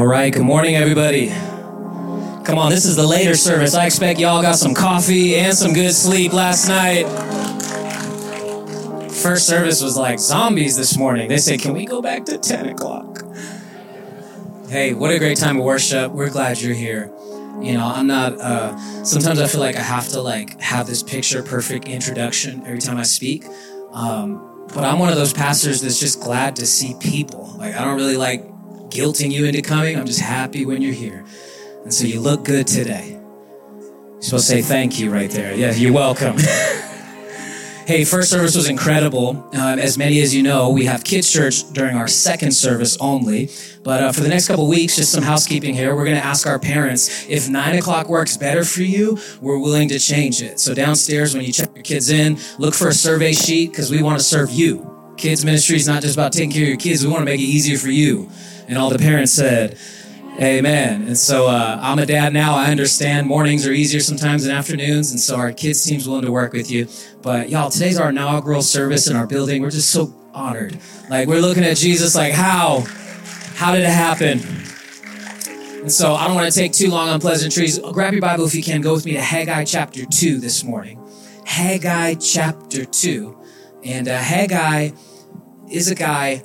[0.00, 1.28] All right, good morning, everybody.
[1.28, 3.74] Come on, this is the later service.
[3.74, 7.04] I expect y'all got some coffee and some good sleep last night.
[9.12, 11.28] First service was like zombies this morning.
[11.28, 13.22] They said, Can we go back to 10 o'clock?
[14.70, 16.12] Hey, what a great time of worship.
[16.12, 17.12] We're glad you're here.
[17.60, 21.02] You know, I'm not, uh, sometimes I feel like I have to like have this
[21.02, 23.44] picture perfect introduction every time I speak.
[23.92, 27.52] Um, but I'm one of those pastors that's just glad to see people.
[27.58, 28.46] Like, I don't really like
[28.90, 29.96] guilting you into coming.
[29.96, 31.24] I'm just happy when you're here.
[31.84, 33.12] And so you look good today.
[33.12, 35.54] You're supposed to say thank you right there.
[35.54, 36.36] Yeah, you're welcome.
[37.86, 39.30] hey, first service was incredible.
[39.54, 43.48] Um, as many as you know, we have kids' church during our second service only.
[43.82, 45.96] But uh, for the next couple weeks, just some housekeeping here.
[45.96, 49.18] We're going to ask our parents if nine o'clock works better for you.
[49.40, 50.60] We're willing to change it.
[50.60, 54.02] So downstairs, when you check your kids in, look for a survey sheet because we
[54.02, 55.14] want to serve you.
[55.16, 57.04] Kids ministry is not just about taking care of your kids.
[57.04, 58.30] We want to make it easier for you.
[58.70, 59.76] And all the parents said,
[60.40, 61.02] Amen.
[61.02, 62.54] And so uh, I'm a dad now.
[62.54, 65.10] I understand mornings are easier sometimes than afternoons.
[65.10, 66.86] And so our kids team's willing to work with you.
[67.20, 69.60] But y'all, today's our inaugural service in our building.
[69.60, 70.78] We're just so honored.
[71.10, 72.84] Like we're looking at Jesus like, how?
[73.56, 74.40] How did it happen?
[75.80, 77.78] And so I don't want to take too long on pleasantries.
[77.78, 78.82] Grab your Bible if you can.
[78.82, 81.04] Go with me to Haggai chapter 2 this morning.
[81.44, 83.36] Haggai chapter 2.
[83.82, 84.90] And uh, Haggai
[85.70, 86.44] is a guy,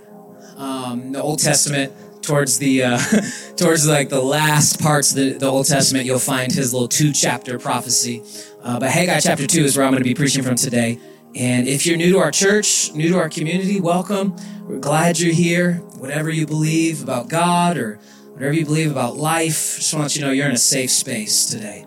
[0.58, 1.94] um, in the Old Testament,
[2.26, 3.00] towards the uh,
[3.58, 7.12] towards like the last parts of the, the, Old Testament, you'll find his little two
[7.12, 8.24] chapter prophecy.
[8.64, 11.00] Uh, but Haggai chapter two is where I'm going to be preaching from today.
[11.36, 14.36] And if you're new to our church, new to our community, welcome.
[14.62, 15.76] We're glad you're here.
[15.98, 18.00] Whatever you believe about God or
[18.32, 21.46] whatever you believe about life, just want you to know you're in a safe space
[21.46, 21.86] today.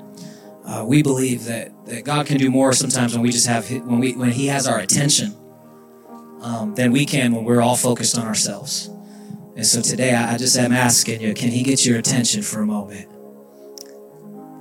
[0.66, 3.98] Uh, we believe that, that God can do more sometimes when we just have when
[4.00, 5.34] we when He has our attention
[6.42, 8.91] um, than we can when we're all focused on ourselves.
[9.58, 12.64] And so today I just am asking you, can he get your attention for a
[12.64, 13.08] moment?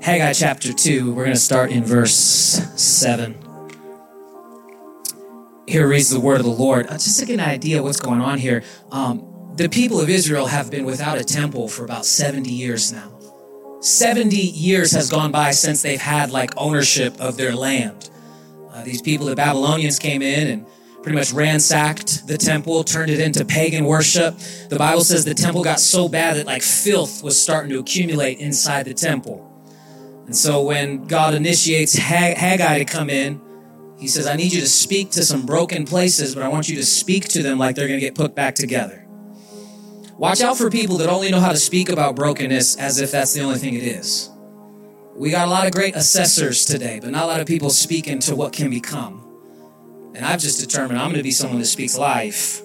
[0.01, 3.37] Haggai chapter 2, we're going to start in verse 7.
[5.67, 6.87] Here reads the word of the Lord.
[6.87, 10.47] Uh, just to get an idea what's going on here, um, the people of Israel
[10.47, 13.19] have been without a temple for about 70 years now.
[13.81, 18.09] 70 years has gone by since they've had like ownership of their land.
[18.71, 20.65] Uh, these people, the Babylonians, came in and
[21.07, 24.35] pretty much ransacked the temple, turned it into pagan worship.
[24.67, 28.39] The Bible says the temple got so bad that like filth was starting to accumulate
[28.39, 29.49] inside the temple.
[30.25, 33.39] And so when God initiates Haggai to come in,
[33.97, 36.75] he says, I need you to speak to some broken places, but I want you
[36.75, 39.07] to speak to them like they're going to get put back together.
[40.17, 43.33] Watch out for people that only know how to speak about brokenness as if that's
[43.33, 44.29] the only thing it is.
[45.15, 48.19] We got a lot of great assessors today, but not a lot of people speaking
[48.19, 49.23] to what can become.
[50.17, 52.63] And I've just determined I'm going to be someone that speaks life.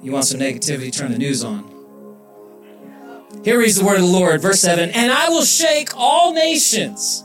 [0.00, 1.74] You want some negativity, turn the news on.
[3.44, 7.24] Here reads the word of the Lord, verse 7 And I will shake all nations,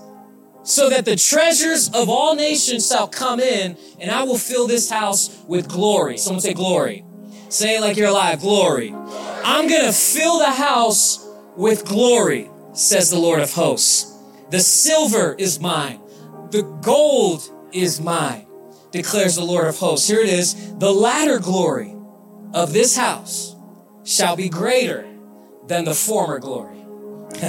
[0.63, 4.89] so that the treasures of all nations shall come in, and I will fill this
[4.89, 6.17] house with glory.
[6.17, 7.05] Someone say glory.
[7.49, 8.91] Say it like you're alive glory.
[8.91, 14.17] I'm going to fill the house with glory, says the Lord of hosts.
[14.49, 15.99] The silver is mine,
[16.49, 18.47] the gold is mine
[18.91, 20.07] declares the Lord of hosts.
[20.07, 21.95] Here it is the latter glory
[22.53, 23.55] of this house
[24.03, 25.07] shall be greater
[25.67, 26.77] than the former glory.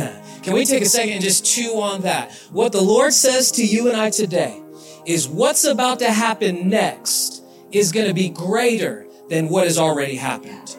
[0.43, 2.33] Can we take a second and just chew on that?
[2.51, 4.61] What the Lord says to you and I today
[5.07, 10.17] is what's about to happen next is going to be greater than what has already
[10.17, 10.77] happened.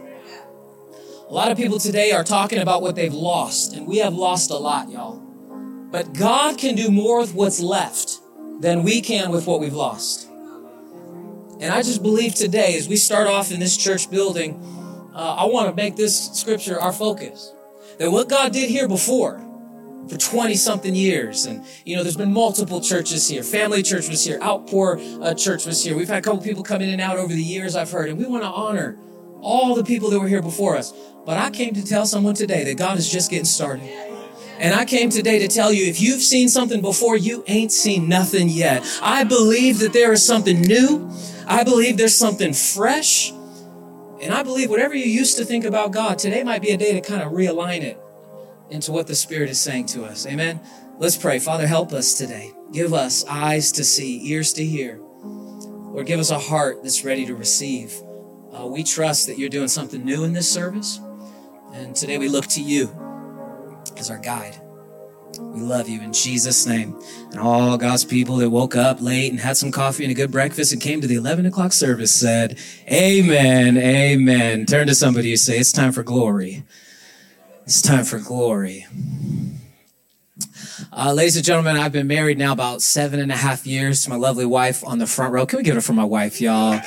[1.30, 4.51] A lot of people today are talking about what they've lost, and we have lost
[4.51, 5.19] a lot, y'all.
[5.91, 8.19] But God can do more with what's left
[8.59, 10.30] than we can with what we've lost.
[11.63, 14.59] And I just believe today, as we start off in this church building,
[15.16, 17.53] uh, I want to make this scripture our focus.
[18.00, 19.40] That what God did here before,
[20.09, 21.46] for 20 something years.
[21.46, 23.44] And, you know, there's been multiple churches here.
[23.44, 24.41] Family Church was here.
[24.41, 25.96] Outpour uh, Church was here.
[25.96, 28.09] We've had a couple people come in and out over the years, I've heard.
[28.09, 28.97] And we want to honor
[29.40, 30.91] all the people that were here before us.
[31.25, 33.89] But I came to tell someone today that God is just getting started.
[34.60, 38.10] And I came today to tell you if you've seen something before, you ain't seen
[38.10, 38.86] nothing yet.
[39.01, 41.10] I believe that there is something new
[41.48, 43.31] I believe there's something fresh.
[44.22, 46.94] And I believe whatever you used to think about God, today might be a day
[46.94, 48.00] to kind of realign it
[48.69, 50.25] into what the Spirit is saying to us.
[50.25, 50.62] Amen.
[50.98, 51.40] Let's pray.
[51.40, 52.54] Father, help us today.
[52.72, 55.00] Give us eyes to see, ears to hear.
[55.00, 57.94] Lord, give us a heart that's ready to receive.
[58.51, 61.00] Uh, we trust that you're doing something new in this service.
[61.74, 62.89] And today we look to you
[63.98, 64.62] as our guide.
[65.39, 67.00] We love you in Jesus' name.
[67.31, 70.31] And all God's people that woke up late and had some coffee and a good
[70.31, 72.57] breakfast and came to the 11 o'clock service said,
[72.91, 74.65] Amen, amen.
[74.65, 76.63] Turn to somebody and say, It's time for glory.
[77.63, 78.85] It's time for glory.
[80.91, 84.09] Uh, ladies and gentlemen, I've been married now about seven and a half years to
[84.09, 85.45] my lovely wife on the front row.
[85.45, 86.79] Can we give it for my wife, y'all?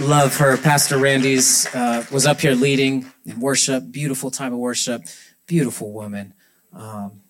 [0.00, 0.56] Love her.
[0.56, 3.90] Pastor Randy's uh, was up here leading in worship.
[3.90, 5.02] Beautiful time of worship.
[5.46, 6.34] Beautiful woman.
[6.72, 7.22] Um,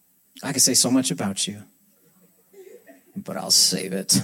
[0.43, 1.63] I could say so much about you,
[3.17, 4.21] but I'll save it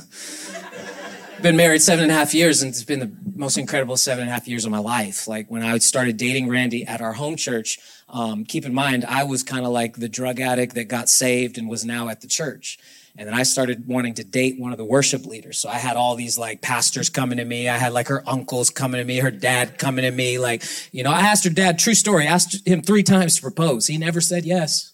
[1.45, 4.31] been married seven and a half years, and it's been the most incredible seven and
[4.31, 5.29] a half years of my life.
[5.29, 7.79] Like when I started dating Randy at our home church,
[8.09, 11.59] um, keep in mind, I was kind of like the drug addict that got saved
[11.59, 12.79] and was now at the church.
[13.17, 15.59] And then I started wanting to date one of the worship leaders.
[15.59, 17.69] So I had all these like pastors coming to me.
[17.69, 20.39] I had like her uncles coming to me, her dad coming to me.
[20.39, 23.87] Like, you know, I asked her dad, true story, asked him three times to propose.
[23.87, 24.94] He never said yes.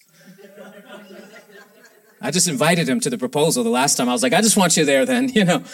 [2.20, 4.08] I just invited him to the proposal the last time.
[4.08, 5.64] I was like, I just want you there then, you know.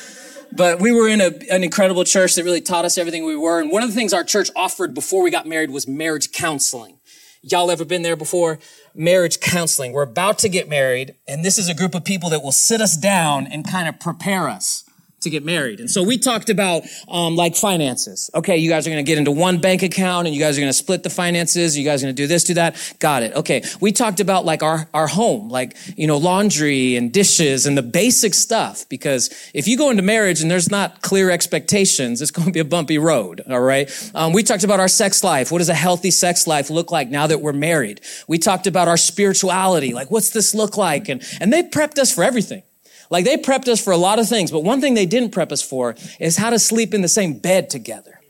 [0.53, 3.61] But we were in a, an incredible church that really taught us everything we were.
[3.61, 6.99] And one of the things our church offered before we got married was marriage counseling.
[7.43, 8.59] Y'all ever been there before?
[8.95, 9.93] Marriage counseling.
[9.93, 12.81] We're about to get married, and this is a group of people that will sit
[12.81, 14.86] us down and kind of prepare us
[15.23, 15.81] to get married.
[15.81, 18.31] And so we talked about um, like finances.
[18.35, 20.61] Okay, you guys are going to get into one bank account and you guys are
[20.61, 21.77] going to split the finances.
[21.77, 22.95] You guys are going to do this, do that.
[22.99, 23.35] Got it.
[23.35, 23.63] Okay.
[23.81, 27.83] We talked about like our, our home, like, you know, laundry and dishes and the
[27.83, 28.87] basic stuff.
[28.89, 32.61] Because if you go into marriage and there's not clear expectations, it's going to be
[32.61, 33.43] a bumpy road.
[33.49, 33.91] All right.
[34.15, 35.51] Um, we talked about our sex life.
[35.51, 38.03] What does a healthy sex life look like now that we're married?
[38.29, 39.95] We talked about our spirituality.
[39.95, 41.09] Like, what's this look like?
[41.09, 42.63] And, and they prepped us for everything.
[43.11, 45.53] Like they prepped us for a lot of things, but one thing they didn't prep
[45.53, 48.21] us for is how to sleep in the same bed together.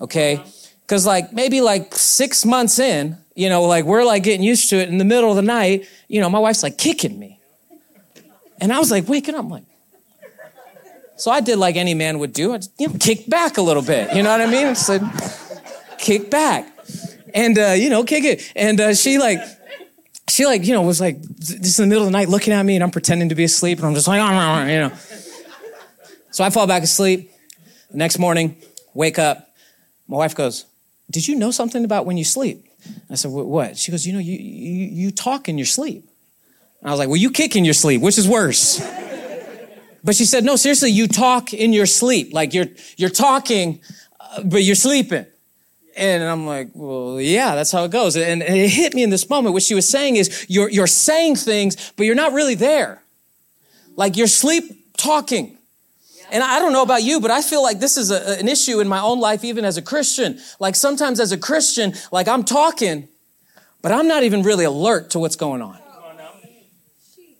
[0.00, 0.42] Okay?
[0.86, 4.76] Cause like maybe like six months in, you know, like we're like getting used to
[4.76, 7.40] it in the middle of the night, you know, my wife's like kicking me.
[8.60, 9.64] And I was like waking up, I'm like,
[11.16, 12.54] so I did like any man would do.
[12.54, 14.14] I just, you know, kicked back a little bit.
[14.14, 14.68] You know what I mean?
[14.68, 15.02] I said,
[15.98, 16.72] kick back.
[17.34, 18.52] And, uh, you know, kick it.
[18.54, 19.40] And uh, she like,
[20.30, 22.64] she like, you know, was like just in the middle of the night looking at
[22.64, 24.92] me and I'm pretending to be asleep and I'm just like, oh, you know.
[26.30, 27.32] So I fall back asleep.
[27.92, 28.56] Next morning,
[28.94, 29.50] wake up.
[30.06, 30.66] My wife goes,
[31.10, 32.66] did you know something about when you sleep?
[33.10, 33.76] I said, what?
[33.76, 36.08] She goes, you know, you, you, you talk in your sleep.
[36.84, 38.78] I was like, well, you kick in your sleep, which is worse.
[40.04, 42.32] but she said, no, seriously, you talk in your sleep.
[42.32, 43.80] Like you're, you're talking,
[44.20, 45.26] uh, but you're sleeping.
[45.98, 48.16] And I'm like, well, yeah, that's how it goes.
[48.16, 49.52] And, it hit me in this moment.
[49.52, 53.02] What she was saying is, you're, you're saying things, but you're not really there.
[53.96, 55.58] Like you're sleep talking.
[56.30, 58.80] And I don't know about you, but I feel like this is a, an issue
[58.80, 60.38] in my own life, even as a Christian.
[60.60, 63.08] Like sometimes as a Christian, like I'm talking,
[63.82, 65.78] but I'm not even really alert to what's going on.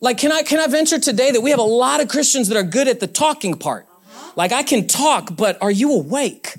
[0.01, 2.57] Like, can I, can I venture today that we have a lot of Christians that
[2.57, 3.85] are good at the talking part?
[3.89, 4.31] Uh-huh.
[4.35, 6.55] Like I can talk, but are you awake?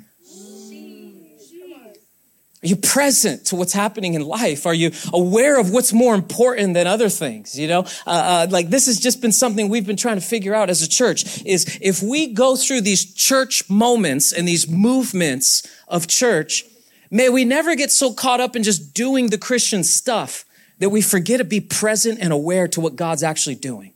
[2.62, 4.66] Are you present to what's happening in life?
[4.66, 7.58] Are you aware of what's more important than other things?
[7.58, 10.54] You know, uh, uh, like this has just been something we've been trying to figure
[10.54, 15.66] out as a church is if we go through these church moments and these movements
[15.88, 16.66] of church,
[17.10, 20.44] may we never get so caught up in just doing the Christian stuff
[20.80, 23.94] that we forget to be present and aware to what God's actually doing.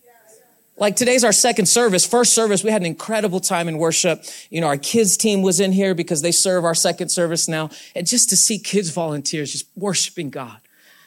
[0.76, 2.04] Like today's our second service.
[2.04, 4.24] First service, we had an incredible time in worship.
[4.50, 7.70] You know, our kids team was in here because they serve our second service now.
[7.94, 10.58] And just to see kids volunteers just worshiping God.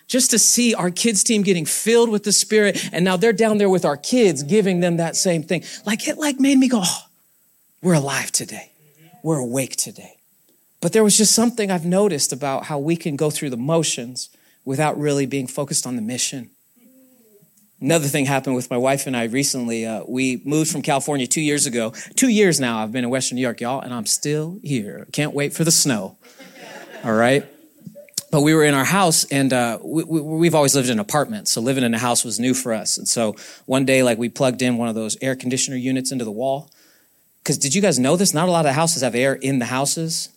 [0.08, 2.90] Just to see our kids team getting filled with the spirit.
[2.94, 5.64] And now they're down there with our kids giving them that same thing.
[5.86, 7.06] Like it like made me go, oh,
[7.82, 8.72] we're alive today.
[9.22, 10.16] We're awake today.
[10.80, 14.30] But there was just something I've noticed about how we can go through the motions
[14.64, 16.52] without really being focused on the mission
[17.80, 19.86] Another thing happened with my wife and I recently.
[19.86, 21.94] Uh, we moved from California two years ago.
[22.16, 25.08] Two years now I've been in Western New York, y'all, and I'm still here.
[25.12, 26.18] Can't wait for the snow.
[27.04, 27.46] All right.
[28.32, 31.48] But we were in our house, and uh, we, have always lived in an apartment,
[31.48, 32.98] so living in a house was new for us.
[32.98, 33.36] And so
[33.68, 36.72] one day, like we plugged in one of those air conditioner units into the wall.
[37.44, 38.34] Because did you guys know this?
[38.34, 40.30] Not a lot of houses have air in the houses.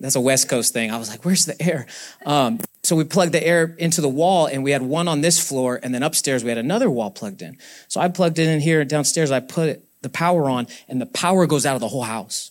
[0.00, 0.90] That's a West Coast thing.
[0.90, 1.86] I was like, "Where's the air?"
[2.24, 5.46] Um, so we plugged the air into the wall and we had one on this
[5.46, 7.58] floor and then upstairs we had another wall plugged in.
[7.88, 9.30] So I plugged it in here and downstairs.
[9.30, 12.50] I put the power on and the power goes out of the whole house.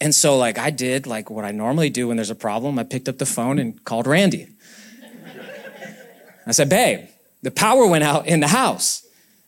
[0.00, 2.78] And so like I did like what I normally do when there's a problem.
[2.78, 4.48] I picked up the phone and called Randy.
[6.46, 7.08] I said, babe,
[7.42, 9.05] the power went out in the house.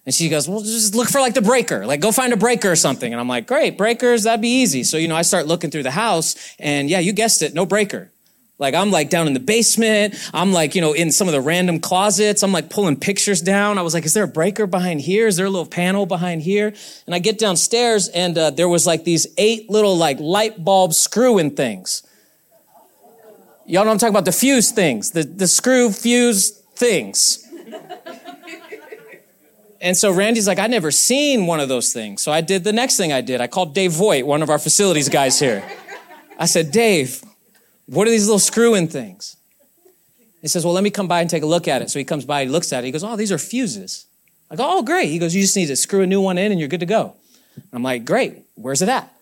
[0.08, 1.84] And she goes, well, just look for like the breaker.
[1.84, 3.12] Like go find a breaker or something.
[3.12, 4.82] And I'm like, great, breakers, that'd be easy.
[4.82, 7.66] So, you know, I start looking through the house and yeah, you guessed it, no
[7.66, 8.10] breaker.
[8.58, 10.14] Like I'm like down in the basement.
[10.32, 12.42] I'm like, you know, in some of the random closets.
[12.42, 13.76] I'm like pulling pictures down.
[13.76, 15.26] I was like, is there a breaker behind here?
[15.26, 16.72] Is there a little panel behind here?
[17.04, 20.94] And I get downstairs and uh, there was like these eight little like light bulb
[20.94, 22.02] screw in things.
[23.66, 27.44] Y'all know I'm talking about the fuse things, the, the screw fuse things.
[29.80, 32.22] And so Randy's like, I never seen one of those things.
[32.22, 33.40] So I did the next thing I did.
[33.40, 35.62] I called Dave Voigt, one of our facilities guys here.
[36.38, 37.22] I said, Dave,
[37.86, 39.36] what are these little screw in things?
[40.42, 41.90] He says, Well, let me come by and take a look at it.
[41.90, 42.86] So he comes by, he looks at it.
[42.86, 44.06] He goes, Oh, these are fuses.
[44.50, 45.08] I go, Oh, great.
[45.08, 46.86] He goes, You just need to screw a new one in and you're good to
[46.86, 47.14] go.
[47.72, 48.44] I'm like, Great.
[48.54, 49.12] Where's it at?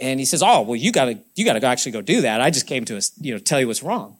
[0.00, 2.40] And he says, Oh, well, you gotta, you gotta actually go do that.
[2.40, 4.16] I just came to, you know, tell you what's wrong.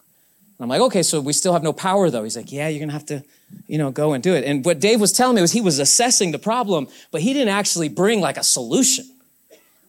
[0.58, 2.24] And I'm like, Okay, so we still have no power though.
[2.24, 3.22] He's like, Yeah, you're gonna have to,
[3.66, 4.44] you know, go and do it.
[4.44, 7.54] And what Dave was telling me was he was assessing the problem, but he didn't
[7.54, 9.08] actually bring like a solution.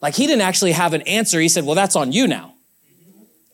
[0.01, 1.39] Like he didn't actually have an answer.
[1.39, 2.53] He said, Well, that's on you now.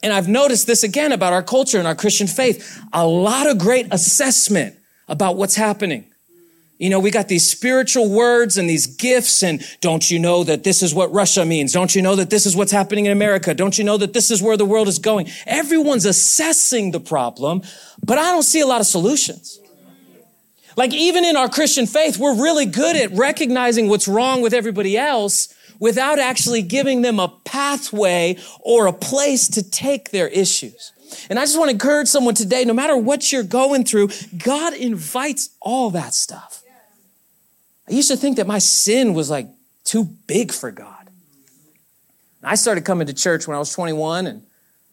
[0.03, 2.79] And I've noticed this again about our culture and our Christian faith.
[2.93, 4.75] A lot of great assessment
[5.07, 6.05] about what's happening.
[6.77, 10.65] You know, we got these spiritual words and these gifts, and don't you know that
[10.65, 11.71] this is what Russia means?
[11.71, 13.53] Don't you know that this is what's happening in America?
[13.53, 15.29] Don't you know that this is where the world is going?
[15.45, 17.61] Everyone's assessing the problem,
[18.03, 19.59] but I don't see a lot of solutions.
[20.75, 24.97] Like, even in our Christian faith, we're really good at recognizing what's wrong with everybody
[24.97, 30.91] else without actually giving them a pathway or a place to take their issues.
[31.29, 34.09] And I just want to encourage someone today, no matter what you're going through,
[34.43, 36.63] God invites all that stuff.
[37.87, 39.47] I used to think that my sin was like
[39.83, 41.09] too big for God.
[42.43, 44.43] I started coming to church when I was 21 and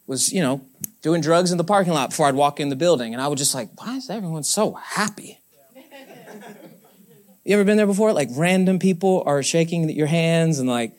[0.07, 0.61] was, you know,
[1.01, 3.13] doing drugs in the parking lot before I'd walk in the building.
[3.13, 5.39] And I was just like, why is everyone so happy?
[7.45, 8.13] You ever been there before?
[8.13, 10.93] Like random people are shaking your hands and like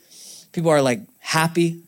[0.52, 1.80] people are like happy.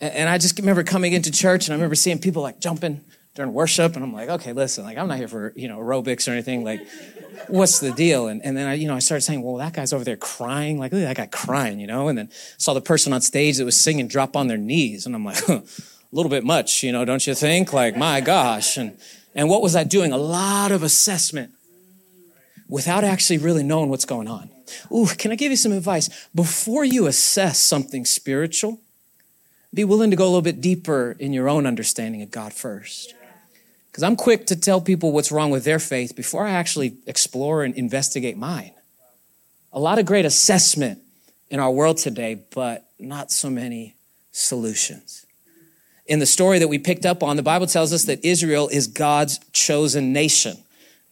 [0.00, 3.00] And I just remember coming into church and I remember seeing people like jumping
[3.34, 6.28] during worship and I'm like, okay, listen, like I'm not here for, you know, aerobics
[6.28, 6.62] or anything.
[6.62, 6.86] Like,
[7.48, 8.28] what's the deal?
[8.28, 10.78] And, and then I, you know, I started saying, well, that guy's over there crying.
[10.78, 12.06] Like, look at that guy crying, you know?
[12.06, 15.04] And then saw the person on stage that was singing drop on their knees.
[15.04, 17.72] And I'm like, huh, a little bit much, you know, don't you think?
[17.72, 18.76] Like, my gosh.
[18.76, 18.96] And,
[19.34, 20.12] and what was I doing?
[20.12, 21.55] A lot of assessment
[22.68, 24.50] without actually really knowing what's going on.
[24.92, 26.08] Ooh, can I give you some advice?
[26.34, 28.80] Before you assess something spiritual,
[29.72, 33.14] be willing to go a little bit deeper in your own understanding of God first.
[33.90, 37.62] Because I'm quick to tell people what's wrong with their faith before I actually explore
[37.64, 38.72] and investigate mine.
[39.72, 41.00] A lot of great assessment
[41.50, 43.96] in our world today, but not so many
[44.32, 45.26] solutions.
[46.06, 48.86] In the story that we picked up on, the Bible tells us that Israel is
[48.86, 50.56] God's chosen nation.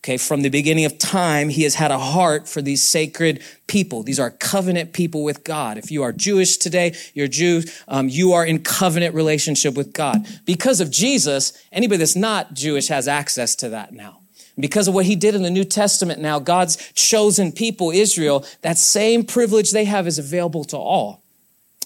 [0.04, 4.02] Okay, from the beginning of time, he has had a heart for these sacred people.
[4.02, 5.78] These are covenant people with God.
[5.78, 10.26] If you are Jewish today, you're Jew, um, you are in covenant relationship with God.
[10.44, 14.20] Because of Jesus, anybody that's not Jewish has access to that now.
[14.61, 18.76] Because of what he did in the New Testament now, God's chosen people, Israel, that
[18.76, 21.23] same privilege they have is available to all.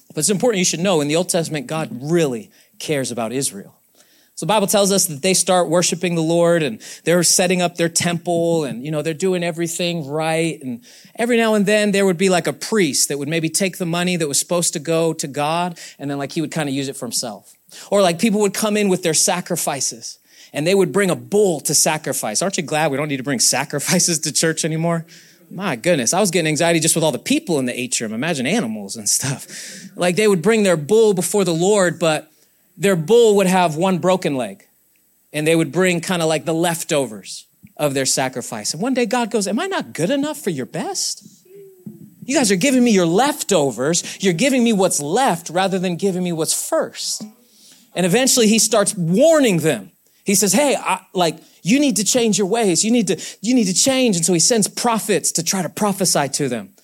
[0.08, 3.77] But it's important you should know in the Old Testament, God really cares about Israel.
[4.38, 7.74] So the Bible tells us that they start worshiping the Lord and they're setting up
[7.74, 10.62] their temple and, you know, they're doing everything right.
[10.62, 10.84] And
[11.16, 13.84] every now and then there would be like a priest that would maybe take the
[13.84, 16.74] money that was supposed to go to God and then like he would kind of
[16.76, 17.52] use it for himself.
[17.90, 20.20] Or like people would come in with their sacrifices
[20.52, 22.40] and they would bring a bull to sacrifice.
[22.40, 25.04] Aren't you glad we don't need to bring sacrifices to church anymore?
[25.50, 28.12] My goodness, I was getting anxiety just with all the people in the atrium.
[28.12, 29.48] Imagine animals and stuff.
[29.96, 32.30] Like they would bring their bull before the Lord, but
[32.78, 34.66] their bull would have one broken leg
[35.32, 38.72] and they would bring kind of like the leftovers of their sacrifice.
[38.72, 41.26] And one day God goes, Am I not good enough for your best?
[42.24, 44.22] You guys are giving me your leftovers.
[44.22, 47.24] You're giving me what's left rather than giving me what's first.
[47.94, 49.92] And eventually he starts warning them.
[50.24, 52.84] He says, Hey, I, like, you need to change your ways.
[52.84, 54.16] You need to, you need to change.
[54.16, 56.74] And so he sends prophets to try to prophesy to them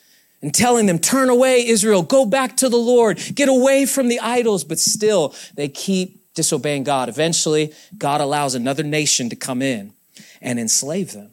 [0.45, 4.21] and telling them, turn away, Israel, go back to the Lord, get away from the
[4.21, 4.63] idols.
[4.63, 7.09] But still, they keep disobeying God.
[7.09, 9.95] Eventually, God allows another nation to come in
[10.43, 11.31] and enslave them.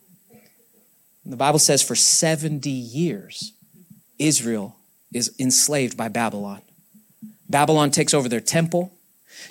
[1.25, 3.51] The Bible says for 70 years,
[4.18, 4.77] Israel
[5.13, 6.62] is enslaved by Babylon.
[7.50, 8.94] Babylon takes over their temple,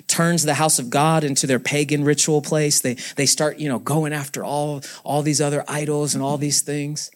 [0.07, 2.81] turns the house of God into their pagan ritual place.
[2.81, 6.61] They, they start, you know, going after all, all these other idols and all these
[6.61, 7.11] things.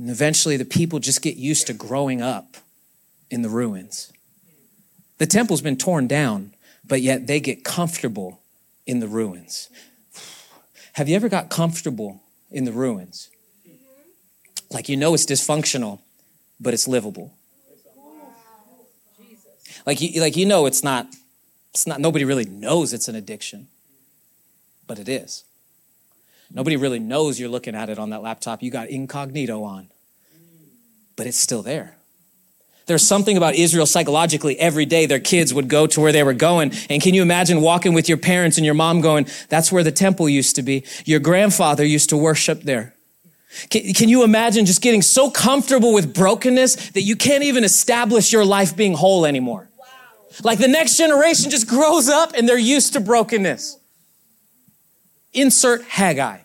[0.00, 2.56] And eventually, the people just get used to growing up
[3.30, 4.10] in the ruins.
[5.18, 6.54] The temple's been torn down,
[6.86, 8.40] but yet they get comfortable
[8.86, 9.68] in the ruins.
[10.94, 13.28] Have you ever got comfortable in the ruins?
[14.70, 15.98] Like you know it's dysfunctional,
[16.58, 17.34] but it's livable.
[19.84, 21.08] Like you, like you know it's not,
[21.74, 23.68] it's not, nobody really knows it's an addiction,
[24.86, 25.44] but it is.
[26.52, 28.62] Nobody really knows you're looking at it on that laptop.
[28.62, 29.88] You got incognito on,
[31.16, 31.96] but it's still there.
[32.86, 36.34] There's something about Israel psychologically every day their kids would go to where they were
[36.34, 36.72] going.
[36.88, 39.92] And can you imagine walking with your parents and your mom going, that's where the
[39.92, 40.84] temple used to be.
[41.04, 42.94] Your grandfather used to worship there.
[43.68, 48.32] Can, can you imagine just getting so comfortable with brokenness that you can't even establish
[48.32, 49.68] your life being whole anymore?
[50.42, 53.76] Like the next generation just grows up and they're used to brokenness.
[55.32, 56.38] Insert Haggai.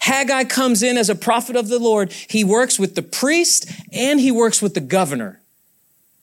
[0.00, 2.12] Haggai comes in as a prophet of the Lord.
[2.12, 5.40] He works with the priest and he works with the governor.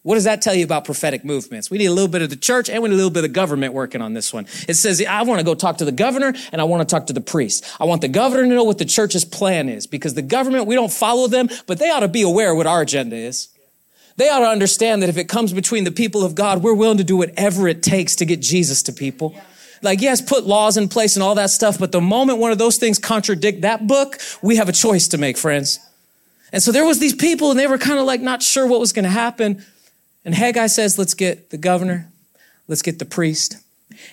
[0.01, 1.70] What does that tell you about prophetic movements?
[1.70, 3.34] We need a little bit of the church and we need a little bit of
[3.34, 4.46] government working on this one.
[4.67, 7.08] It says, I want to go talk to the governor and I want to talk
[7.08, 7.65] to the priest.
[7.79, 10.75] I want the governor to know what the church's plan is because the government, we
[10.75, 13.50] don't follow them, but they ought to be aware what our agenda is.
[14.15, 16.98] They ought to understand that if it comes between the people of God, we're willing
[17.00, 19.36] to do whatever it takes to get Jesus to people.
[19.82, 22.58] Like, yes, put laws in place and all that stuff, but the moment one of
[22.58, 25.80] those things contradict that book, we have a choice to make, friends.
[26.52, 28.80] And so there was these people and they were kind of like not sure what
[28.80, 29.66] was going to happen.
[30.26, 32.10] And Haggai says, let's get the governor,
[32.68, 33.58] let's get the priest,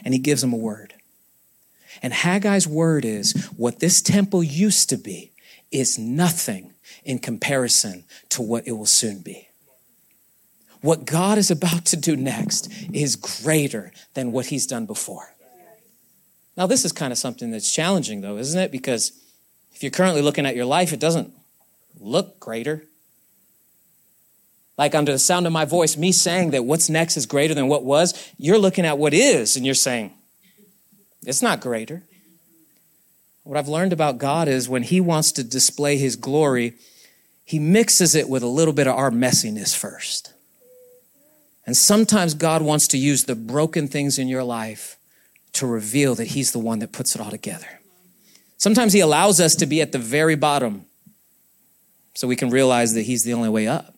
[0.05, 0.95] and he gives them a word.
[2.03, 5.33] And Haggai's word is what this temple used to be
[5.71, 9.49] is nothing in comparison to what it will soon be.
[10.81, 15.34] What God is about to do next is greater than what he's done before.
[16.57, 18.71] Now, this is kind of something that's challenging, though, isn't it?
[18.71, 19.13] Because
[19.75, 21.33] if you're currently looking at your life, it doesn't
[21.99, 22.85] look greater.
[24.77, 27.69] Like under the sound of my voice, me saying that what's next is greater than
[27.69, 30.13] what was, you're looking at what is and you're saying,
[31.25, 32.03] it's not greater.
[33.45, 36.75] What I've learned about God is when He wants to display His glory,
[37.45, 40.33] He mixes it with a little bit of our messiness first.
[41.67, 44.99] And sometimes God wants to use the broken things in your life
[45.55, 47.81] to reveal that He's the one that puts it all together.
[48.57, 50.87] Sometimes He allows us to be at the very bottom
[52.15, 53.95] so we can realize that He's the only way up.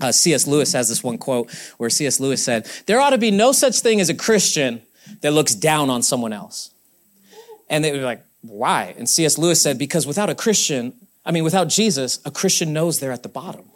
[0.00, 0.46] Uh, C.S.
[0.46, 2.18] Lewis has this one quote where C.S.
[2.18, 4.82] Lewis said, There ought to be no such thing as a Christian
[5.20, 6.70] that looks down on someone else.
[7.68, 8.94] And they were like, Why?
[8.96, 9.38] And C.S.
[9.38, 10.94] Lewis said, Because without a Christian,
[11.24, 13.70] I mean, without Jesus, a Christian knows they're at the bottom.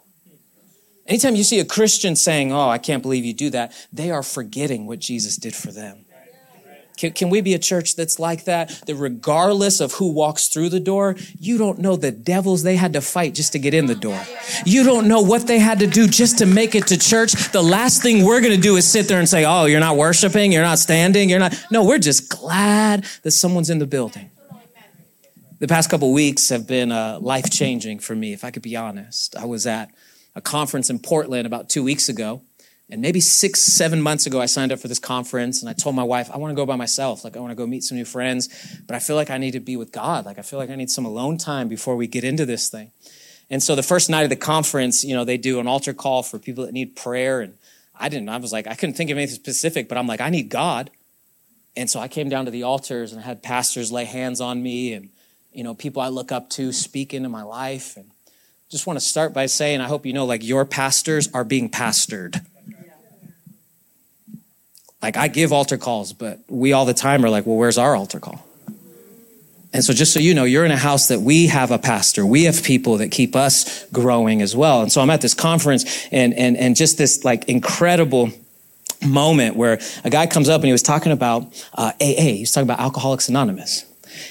[1.07, 4.23] Anytime you see a Christian saying, Oh, I can't believe you do that, they are
[4.23, 6.05] forgetting what Jesus did for them.
[6.99, 8.67] Can, can we be a church that's like that?
[8.85, 12.91] That regardless of who walks through the door, you don't know the devils they had
[12.91, 14.21] to fight just to get in the door.
[14.65, 17.31] You don't know what they had to do just to make it to church.
[17.53, 19.95] The last thing we're going to do is sit there and say, Oh, you're not
[19.95, 20.51] worshiping.
[20.51, 21.29] You're not standing.
[21.29, 21.55] You're not.
[21.71, 24.29] No, we're just glad that someone's in the building.
[25.59, 28.75] The past couple weeks have been uh, life changing for me, if I could be
[28.75, 29.37] honest.
[29.37, 29.89] I was at
[30.35, 32.41] a conference in Portland about two weeks ago
[32.89, 35.95] and maybe six, seven months ago, I signed up for this conference and I told
[35.95, 37.23] my wife, I want to go by myself.
[37.23, 38.49] Like, I want to go meet some new friends,
[38.87, 40.25] but I feel like I need to be with God.
[40.25, 42.91] Like, I feel like I need some alone time before we get into this thing.
[43.51, 46.23] And so the first night of the conference, you know, they do an altar call
[46.23, 47.41] for people that need prayer.
[47.41, 47.57] And
[47.95, 50.29] I didn't, I was like, I couldn't think of anything specific, but I'm like, I
[50.29, 50.89] need God.
[51.75, 54.63] And so I came down to the altars and I had pastors lay hands on
[54.63, 55.09] me and,
[55.53, 57.97] you know, people I look up to speak into my life.
[57.97, 58.11] And
[58.69, 61.69] just want to start by saying, I hope you know, like, your pastors are being
[61.69, 62.43] pastored.
[65.01, 67.95] Like I give altar calls, but we all the time are like, well, where's our
[67.95, 68.45] altar call?
[69.71, 72.25] And so just so you know, you're in a house that we have a pastor.
[72.25, 74.81] We have people that keep us growing as well.
[74.81, 78.31] And so I'm at this conference and, and, and just this like incredible
[79.05, 81.43] moment where a guy comes up and he was talking about
[81.75, 82.33] uh, AA.
[82.33, 83.85] He was talking about Alcoholics Anonymous.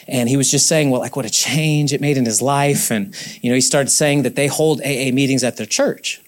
[0.09, 2.91] And he was just saying, well, like what a change it made in his life.
[2.91, 6.21] And, you know, he started saying that they hold AA meetings at their church.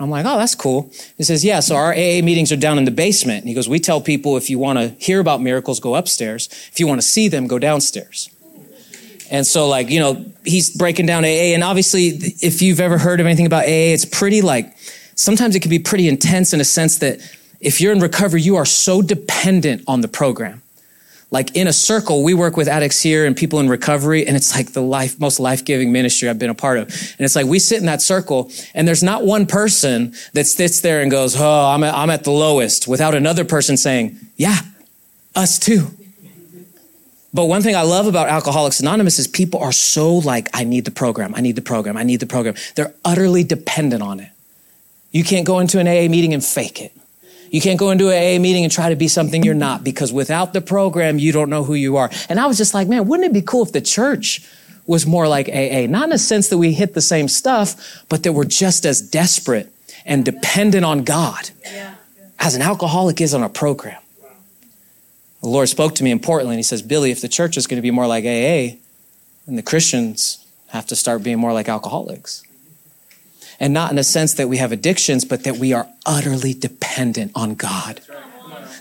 [0.00, 0.90] I'm like, oh, that's cool.
[1.16, 3.40] He says, yeah, so our AA meetings are down in the basement.
[3.40, 6.48] And he goes, we tell people if you want to hear about miracles, go upstairs.
[6.70, 8.30] If you want to see them, go downstairs.
[9.30, 11.52] And so, like, you know, he's breaking down AA.
[11.54, 12.08] And obviously,
[12.40, 14.74] if you've ever heard of anything about AA, it's pretty like,
[15.16, 17.18] sometimes it can be pretty intense in a sense that
[17.60, 20.62] if you're in recovery, you are so dependent on the program
[21.30, 24.54] like in a circle, we work with addicts here and people in recovery, and it's
[24.54, 26.84] like the life, most life-giving ministry I've been a part of.
[26.88, 30.80] And it's like we sit in that circle, and there's not one person that sits
[30.80, 34.58] there and goes, "Oh, I'm at, I'm at the lowest," without another person saying, "Yeah,
[35.34, 35.90] us too."
[37.34, 40.86] But one thing I love about Alcoholics Anonymous is people are so like, "I need
[40.86, 44.30] the program, I need the program, I need the program." They're utterly dependent on it.
[45.12, 46.92] You can't go into an AA meeting and fake it.
[47.50, 50.12] You can't go into an AA meeting and try to be something you're not because
[50.12, 52.10] without the program, you don't know who you are.
[52.28, 54.46] And I was just like, man, wouldn't it be cool if the church
[54.86, 55.86] was more like AA?
[55.88, 59.00] Not in a sense that we hit the same stuff, but that we're just as
[59.00, 59.72] desperate
[60.04, 61.50] and dependent on God
[62.38, 64.00] as an alcoholic is on a program.
[65.42, 66.56] The Lord spoke to me in Portland.
[66.56, 68.76] He says, Billy, if the church is going to be more like AA,
[69.46, 72.42] then the Christians have to start being more like alcoholics.
[73.60, 77.32] And not in a sense that we have addictions, but that we are utterly dependent
[77.34, 78.00] on God.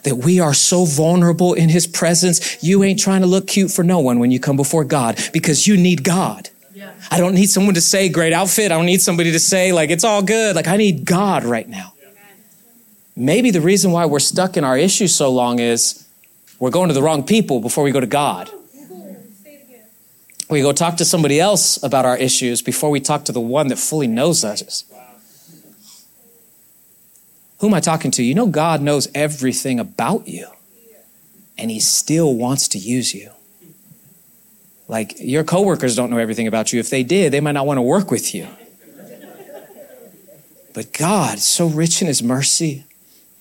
[0.04, 2.64] That we are so vulnerable in his presence.
[2.64, 5.68] You ain't trying to look cute for no one when you come before God because
[5.68, 6.50] you need God.
[7.10, 8.72] I don't need someone to say great outfit.
[8.72, 10.56] I don't need somebody to say like it's all good.
[10.56, 11.94] Like I need God right now.
[13.16, 16.08] Maybe the reason why we're stuck in our issues so long is
[16.60, 18.50] we're going to the wrong people before we go to God.
[20.50, 23.68] We go talk to somebody else about our issues before we talk to the one
[23.68, 24.86] that fully knows us.
[27.60, 28.24] Who am I talking to?
[28.24, 30.48] You know, God knows everything about you,
[31.58, 33.32] and He still wants to use you.
[34.88, 36.80] Like, your coworkers don't know everything about you.
[36.80, 38.48] If they did, they might not want to work with you.
[40.74, 42.86] But God, so rich in His mercy,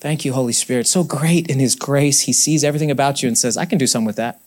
[0.01, 3.37] thank you, Holy Spirit, so great in His grace, He sees everything about you and
[3.37, 4.41] says, I can do something with that.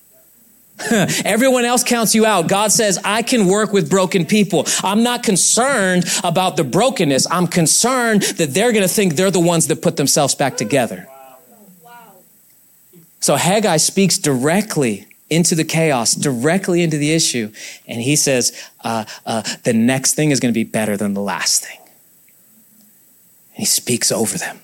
[1.25, 2.47] Everyone else counts you out.
[2.47, 4.65] God says, I can work with broken people.
[4.83, 7.27] I'm not concerned about the brokenness.
[7.29, 11.07] I'm concerned that they're going to think they're the ones that put themselves back together.
[13.19, 17.51] So Haggai speaks directly into the chaos, directly into the issue.
[17.87, 21.21] And he says, uh, uh, the next thing is going to be better than the
[21.21, 21.79] last thing.
[23.51, 24.61] And he speaks over them.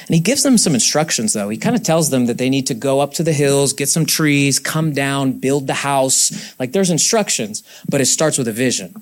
[0.00, 1.48] And he gives them some instructions, though.
[1.48, 3.88] He kind of tells them that they need to go up to the hills, get
[3.88, 6.58] some trees, come down, build the house.
[6.58, 8.94] Like there's instructions, but it starts with a vision.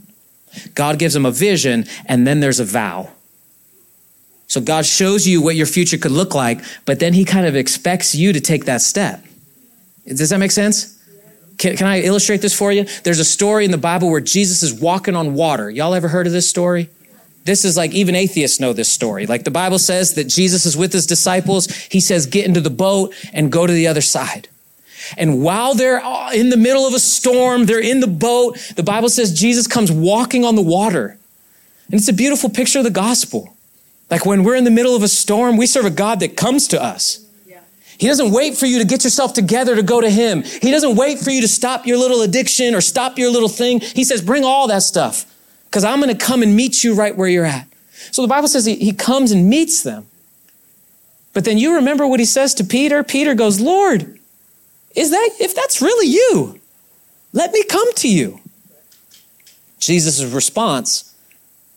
[0.74, 3.10] God gives them a vision, and then there's a vow.
[4.46, 7.54] So God shows you what your future could look like, but then he kind of
[7.54, 9.24] expects you to take that step.
[10.06, 10.98] Does that make sense?
[11.56, 12.84] Can, can I illustrate this for you?
[13.04, 15.70] There's a story in the Bible where Jesus is walking on water.
[15.70, 16.90] Y'all ever heard of this story?
[17.44, 19.26] This is like even atheists know this story.
[19.26, 21.66] Like the Bible says that Jesus is with his disciples.
[21.66, 24.48] He says, get into the boat and go to the other side.
[25.16, 28.58] And while they're uh, in the middle of a storm, they're in the boat.
[28.76, 31.16] The Bible says Jesus comes walking on the water.
[31.86, 33.56] And it's a beautiful picture of the gospel.
[34.10, 36.68] Like when we're in the middle of a storm, we serve a God that comes
[36.68, 37.26] to us.
[37.98, 40.42] He doesn't wait for you to get yourself together to go to Him.
[40.42, 43.80] He doesn't wait for you to stop your little addiction or stop your little thing.
[43.80, 45.29] He says, bring all that stuff
[45.70, 47.68] because I'm going to come and meet you right where you're at.
[48.10, 50.08] So the Bible says he, he comes and meets them.
[51.32, 53.04] But then you remember what he says to Peter?
[53.04, 54.18] Peter goes, Lord,
[54.96, 56.60] is that, if that's really you,
[57.32, 58.40] let me come to you.
[59.78, 61.14] Jesus' response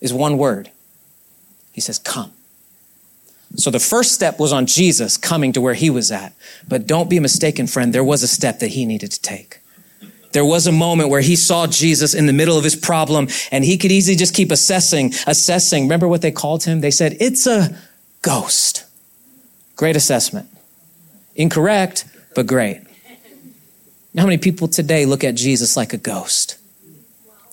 [0.02, 0.72] is one word.
[1.72, 2.32] He says, Come.
[3.56, 6.34] So the first step was on Jesus coming to where he was at.
[6.68, 9.60] But don't be mistaken, friend, there was a step that he needed to take.
[10.34, 13.64] There was a moment where he saw Jesus in the middle of his problem and
[13.64, 15.84] he could easily just keep assessing, assessing.
[15.84, 16.82] Remember what they called him?
[16.82, 17.78] They said, it's a
[18.22, 18.86] ghost.
[19.76, 20.50] Great assessment.
[21.36, 22.82] Incorrect, but great.
[24.18, 26.58] How many people today look at Jesus like a ghost?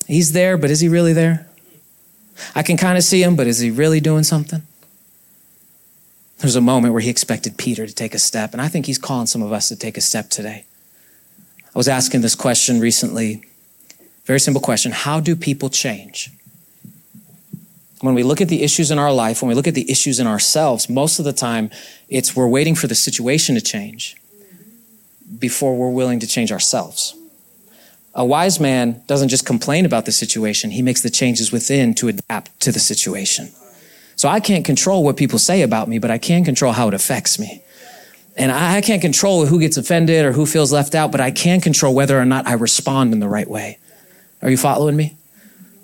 [0.07, 1.47] He's there, but is he really there?
[2.55, 4.63] I can kind of see him, but is he really doing something?
[6.39, 8.99] There's a moment where he expected Peter to take a step, and I think he's
[8.99, 10.65] calling some of us to take a step today.
[11.75, 13.45] I was asking this question recently.
[14.25, 16.31] Very simple question How do people change?
[18.01, 20.19] When we look at the issues in our life, when we look at the issues
[20.19, 21.71] in ourselves, most of the time
[22.09, 24.17] it's we're waiting for the situation to change
[25.39, 27.15] before we're willing to change ourselves.
[28.15, 32.09] A wise man doesn't just complain about the situation, he makes the changes within to
[32.09, 33.51] adapt to the situation.
[34.17, 36.95] So I can't control what people say about me, but I can control how it
[36.95, 37.63] affects me.
[38.37, 41.61] And I can't control who gets offended or who feels left out, but I can
[41.61, 43.79] control whether or not I respond in the right way.
[44.43, 45.17] Are you following me?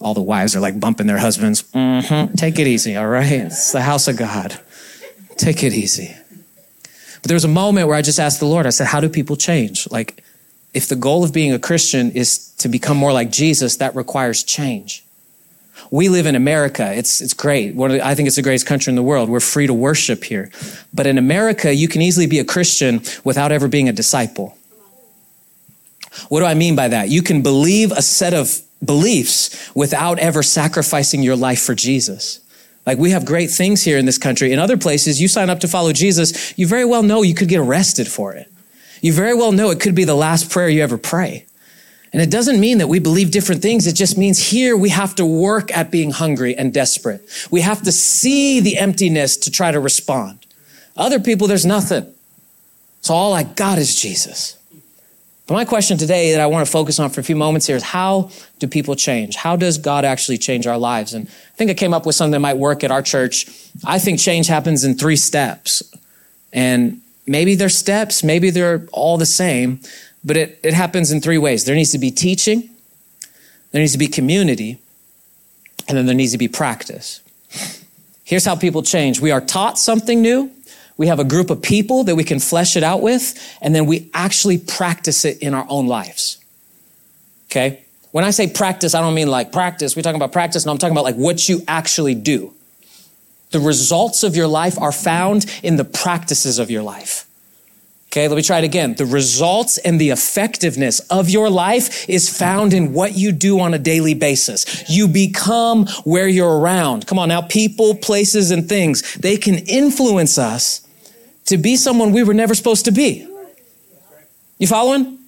[0.01, 1.63] All the wives are like bumping their husbands.
[1.73, 2.35] Mm-hmm.
[2.35, 3.33] Take it easy, all right?
[3.33, 4.59] It's the house of God.
[5.37, 6.15] Take it easy.
[6.83, 9.09] But there was a moment where I just asked the Lord, I said, How do
[9.09, 9.91] people change?
[9.91, 10.23] Like,
[10.75, 14.43] if the goal of being a Christian is to become more like Jesus, that requires
[14.45, 15.06] change.
[15.91, 16.93] We live in America.
[16.93, 17.79] It's, it's great.
[17.79, 19.29] I think it's the greatest country in the world.
[19.29, 20.51] We're free to worship here.
[20.93, 24.57] But in America, you can easily be a Christian without ever being a disciple.
[26.29, 27.09] What do I mean by that?
[27.09, 32.41] You can believe a set of beliefs without ever sacrificing your life for Jesus.
[32.87, 34.53] Like we have great things here in this country.
[34.53, 37.49] In other places, you sign up to follow Jesus, you very well know you could
[37.49, 38.51] get arrested for it.
[39.03, 41.47] You very well know it could be the last prayer you ever pray.
[42.17, 43.87] And it doesn't mean that we believe different things.
[43.87, 47.21] It just means here we have to work at being hungry and desperate.
[47.51, 50.47] We have to see the emptiness to try to respond.
[50.97, 52.11] Other people, there's nothing.
[53.03, 54.57] So all I got is Jesus.
[55.47, 57.77] But my question today that I want to focus on for a few moments here
[57.77, 59.37] is how do people change?
[59.37, 61.13] How does God actually change our lives?
[61.13, 63.47] And I think I came up with something that might work at our church.
[63.85, 65.83] I think change happens in three steps.
[66.51, 69.81] And maybe they're steps, maybe they're all the same,
[70.27, 72.69] but it, it happens in three ways there needs to be teaching,
[73.71, 74.79] there needs to be community,
[75.89, 77.21] and then there needs to be practice.
[78.25, 79.21] Here's how people change.
[79.21, 80.51] We are taught something new.
[80.97, 83.87] We have a group of people that we can flesh it out with, and then
[83.87, 86.39] we actually practice it in our own lives.
[87.51, 87.85] Okay?
[88.11, 89.95] When I say practice, I don't mean like practice.
[89.95, 90.67] We're talking about practice.
[90.67, 92.53] No, I'm talking about like what you actually do.
[93.51, 97.26] The results of your life are found in the practices of your life.
[98.17, 98.95] Okay, let me try it again.
[98.95, 103.75] The results and the effectiveness of your life is found in what you do on
[103.75, 104.89] a daily basis.
[104.89, 107.07] You become where you're around.
[107.07, 110.81] Come on now, people, places, and things, they can influence us
[111.45, 113.29] to be someone we were never supposed to be.
[114.57, 115.19] You following?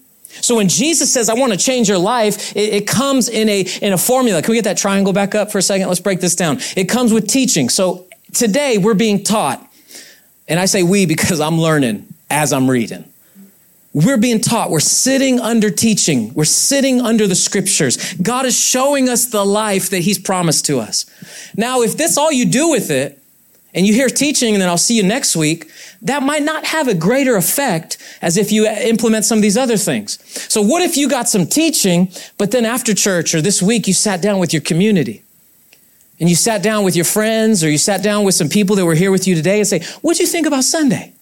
[0.40, 3.66] So when Jesus says, I want to change your life, it, it, comes in a,
[3.82, 4.40] in a formula.
[4.40, 5.88] Can we get that triangle back up for a second?
[5.88, 6.56] Let's break this down.
[6.74, 7.68] It comes with teaching.
[7.68, 9.62] So today we're being taught.
[10.48, 13.04] And I say we because I'm learning as I'm reading.
[13.94, 14.70] We're being taught.
[14.70, 16.32] We're sitting under teaching.
[16.34, 18.14] We're sitting under the scriptures.
[18.14, 21.06] God is showing us the life that he's promised to us.
[21.56, 23.18] Now, if that's all you do with it,
[23.74, 25.70] and you hear teaching and then I'll see you next week,
[26.02, 29.76] that might not have a greater effect as if you implement some of these other
[29.76, 30.18] things.
[30.52, 33.92] So what if you got some teaching, but then after church or this week you
[33.92, 35.22] sat down with your community?
[36.20, 38.84] And you sat down with your friends or you sat down with some people that
[38.84, 41.12] were here with you today and say, what'd you think about Sunday?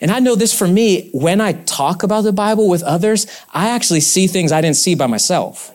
[0.00, 3.70] And I know this for me, when I talk about the Bible with others, I
[3.70, 5.70] actually see things I didn't see by myself.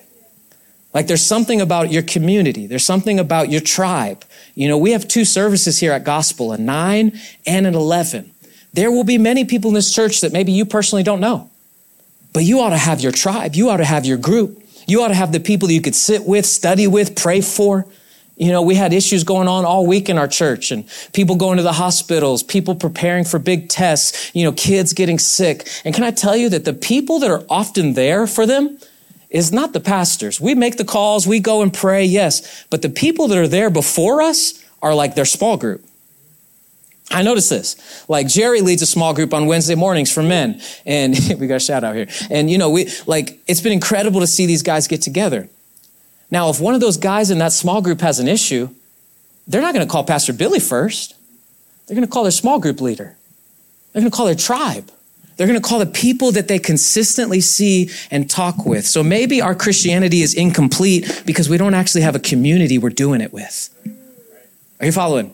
[0.94, 2.66] Like there's something about your community.
[2.66, 4.26] There's something about your tribe.
[4.56, 8.32] You know, we have two services here at Gospel, a nine and an 11.
[8.74, 11.50] There will be many people in this church that maybe you personally don't know,
[12.34, 13.56] but you ought to have your tribe.
[13.56, 14.64] You ought to have your group.
[14.88, 17.86] You ought to have the people you could sit with, study with, pray for.
[18.40, 21.58] You know, we had issues going on all week in our church and people going
[21.58, 25.68] to the hospitals, people preparing for big tests, you know, kids getting sick.
[25.84, 28.80] And can I tell you that the people that are often there for them
[29.30, 30.40] is not the pastors.
[30.40, 32.66] We make the calls, we go and pray, yes.
[32.70, 35.86] But the people that are there before us are like their small group.
[37.12, 38.06] I notice this.
[38.08, 40.62] Like Jerry leads a small group on Wednesday mornings for men.
[40.86, 42.08] And we got a shout out here.
[42.30, 45.50] And you know, we like it's been incredible to see these guys get together.
[46.32, 48.70] Now, if one of those guys in that small group has an issue,
[49.48, 51.16] they're not going to call Pastor Billy first.
[51.88, 53.18] They're going to call their small group leader.
[53.92, 54.92] They're going to call their tribe.
[55.36, 58.86] They're going to call the people that they consistently see and talk with.
[58.86, 63.22] So maybe our Christianity is incomplete because we don't actually have a community we're doing
[63.22, 63.70] it with.
[64.80, 65.34] Are you following?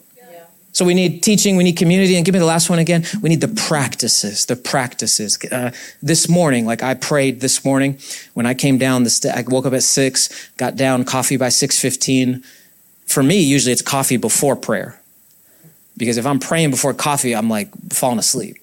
[0.75, 3.05] So we need teaching, we need community, and give me the last one again.
[3.21, 5.39] We need the practices, the practices.
[5.49, 5.71] Uh,
[6.03, 7.97] this morning, like I prayed this morning
[8.33, 11.47] when I came down the st- I woke up at six, got down coffee by
[11.47, 12.43] six fifteen.
[13.05, 14.99] For me, usually it's coffee before prayer,
[15.95, 18.57] because if I'm praying before coffee, I'm like falling asleep.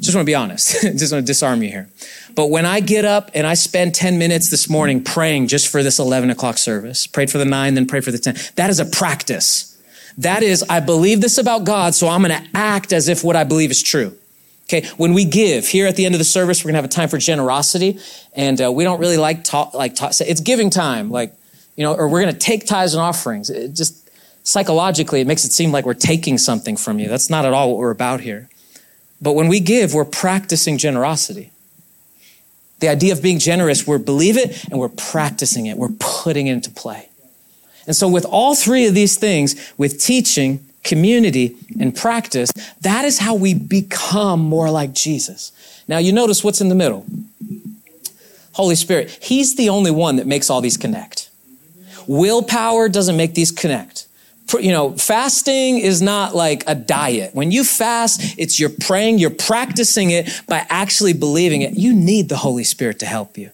[0.00, 0.82] Just want to be honest.
[0.82, 1.88] just want to disarm you here.
[2.34, 5.82] But when I get up and I spend 10 minutes this morning praying just for
[5.82, 8.80] this 11 o'clock service, prayed for the nine, then prayed for the 10, that is
[8.80, 9.69] a practice.
[10.18, 13.36] That is, I believe this about God, so I'm going to act as if what
[13.36, 14.16] I believe is true.
[14.70, 16.88] Okay, when we give here at the end of the service, we're gonna have a
[16.88, 17.98] time for generosity,
[18.34, 21.34] and uh, we don't really like talk like talk, it's giving time, like
[21.74, 23.50] you know, or we're gonna take tithes and offerings.
[23.50, 24.08] It just
[24.44, 27.08] psychologically, it makes it seem like we're taking something from you.
[27.08, 28.48] That's not at all what we're about here.
[29.20, 31.50] But when we give, we're practicing generosity.
[32.78, 35.76] The idea of being generous, we believe it and we're practicing it.
[35.76, 37.09] We're putting it into play.
[37.86, 43.18] And so, with all three of these things, with teaching, community, and practice, that is
[43.18, 45.52] how we become more like Jesus.
[45.88, 47.06] Now, you notice what's in the middle
[48.52, 49.10] Holy Spirit.
[49.22, 51.30] He's the only one that makes all these connect.
[52.06, 54.06] Willpower doesn't make these connect.
[54.58, 57.34] You know, fasting is not like a diet.
[57.34, 61.74] When you fast, it's you're praying, you're practicing it by actually believing it.
[61.74, 63.50] You need the Holy Spirit to help you.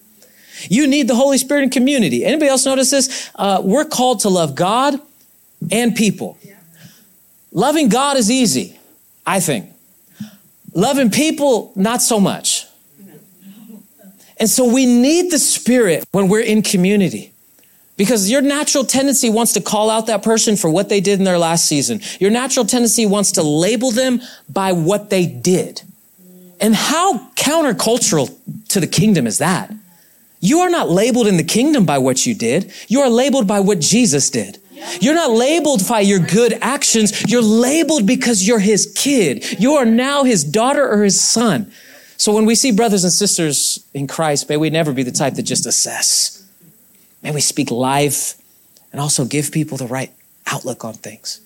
[0.69, 2.25] You need the Holy Spirit in community.
[2.25, 3.31] Anybody else notice this?
[3.35, 4.99] Uh, we're called to love God
[5.71, 6.37] and people.
[7.51, 8.77] Loving God is easy,
[9.25, 9.71] I think.
[10.73, 12.65] Loving people, not so much.
[14.39, 17.31] And so we need the Spirit when we're in community.
[17.95, 21.25] Because your natural tendency wants to call out that person for what they did in
[21.25, 21.99] their last season.
[22.19, 25.81] Your natural tendency wants to label them by what they did.
[26.61, 28.35] And how countercultural
[28.69, 29.73] to the kingdom is that?
[30.39, 32.71] You are not labeled in the kingdom by what you did.
[32.87, 34.59] You are labeled by what Jesus did.
[35.01, 37.23] You're not labeled by your good actions.
[37.27, 39.59] You're labeled because you're his kid.
[39.59, 41.71] You are now his daughter or his son.
[42.17, 45.35] So when we see brothers and sisters in Christ, may we never be the type
[45.35, 46.43] that just assess.
[47.23, 48.35] May we speak life
[48.91, 50.11] and also give people the right
[50.45, 51.41] outlook on things.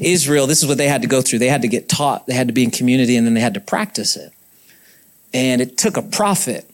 [0.00, 1.38] Israel, this is what they had to go through.
[1.38, 3.54] They had to get taught, they had to be in community, and then they had
[3.54, 4.32] to practice it.
[5.32, 6.68] And it took a prophet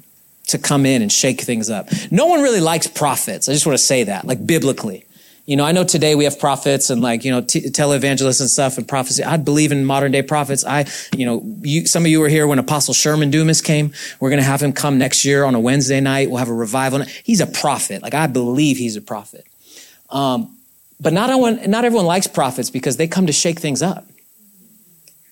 [0.48, 1.88] to come in and shake things up.
[2.10, 3.48] No one really likes prophets.
[3.48, 5.06] I just want to say that, like biblically.
[5.46, 8.48] You know, I know today we have prophets and like, you know, t- televangelists and
[8.48, 9.22] stuff and prophecy.
[9.22, 10.64] I believe in modern day prophets.
[10.64, 13.92] I, you know, you, some of you were here when Apostle Sherman Dumas came.
[14.20, 16.30] We're going to have him come next year on a Wednesday night.
[16.30, 17.02] We'll have a revival.
[17.02, 18.02] He's a prophet.
[18.02, 19.46] Like, I believe he's a prophet.
[20.08, 20.56] Um,
[20.98, 24.06] but not everyone, not everyone likes prophets because they come to shake things up.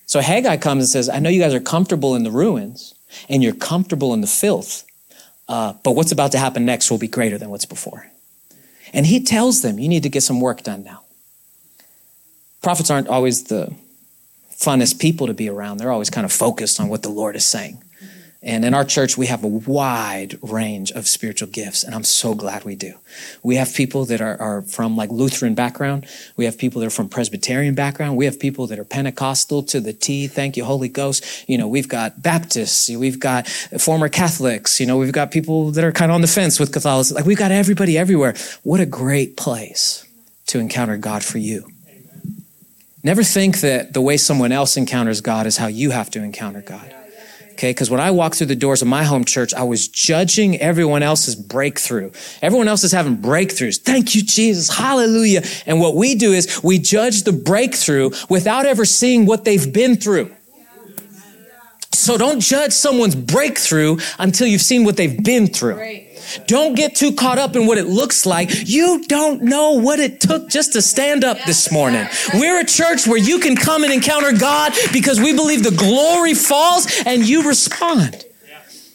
[0.05, 2.93] So Haggai comes and says, I know you guys are comfortable in the ruins
[3.29, 4.83] and you're comfortable in the filth,
[5.47, 8.09] uh, but what's about to happen next will be greater than what's before.
[8.93, 11.03] And he tells them, you need to get some work done now.
[12.61, 13.73] Prophets aren't always the
[14.51, 15.77] funnest people to be around.
[15.77, 17.83] They're always kind of focused on what the Lord is saying.
[18.45, 22.35] And in our church, we have a wide range of spiritual gifts, and I'm so
[22.35, 22.95] glad we do.
[23.41, 26.05] We have people that are, are, from like Lutheran background.
[26.35, 28.17] We have people that are from Presbyterian background.
[28.17, 30.27] We have people that are Pentecostal to the T.
[30.27, 31.47] Thank you, Holy Ghost.
[31.47, 32.89] You know, we've got Baptists.
[32.89, 34.77] We've got former Catholics.
[34.77, 37.15] You know, we've got people that are kind of on the fence with Catholicism.
[37.15, 38.35] Like we've got everybody everywhere.
[38.63, 40.05] What a great place
[40.47, 41.71] to encounter God for you.
[43.03, 46.61] Never think that the way someone else encounters God is how you have to encounter
[46.61, 46.93] God.
[47.53, 50.59] Okay, because when I walked through the doors of my home church, I was judging
[50.59, 52.11] everyone else's breakthrough.
[52.41, 53.79] Everyone else is having breakthroughs.
[53.79, 54.75] Thank you, Jesus.
[54.75, 55.43] Hallelujah.
[55.67, 59.97] And what we do is we judge the breakthrough without ever seeing what they've been
[59.97, 60.35] through.
[62.03, 65.75] So don't judge someone's breakthrough until you've seen what they've been through.
[65.75, 66.09] Right.
[66.47, 68.49] Don't get too caught up in what it looks like.
[68.67, 72.05] You don't know what it took just to stand up this morning.
[72.33, 76.33] We're a church where you can come and encounter God because we believe the glory
[76.33, 78.25] falls and you respond.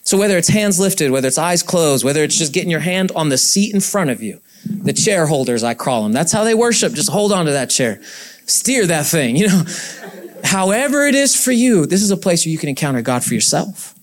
[0.03, 3.11] So whether it's hands lifted, whether it's eyes closed, whether it's just getting your hand
[3.15, 6.13] on the seat in front of you, the chair holders, I call them.
[6.13, 6.93] That's how they worship.
[6.93, 8.01] Just hold on to that chair.
[8.47, 9.65] Steer that thing, you know.
[10.45, 13.35] However it is for you, this is a place where you can encounter God for
[13.35, 13.95] yourself.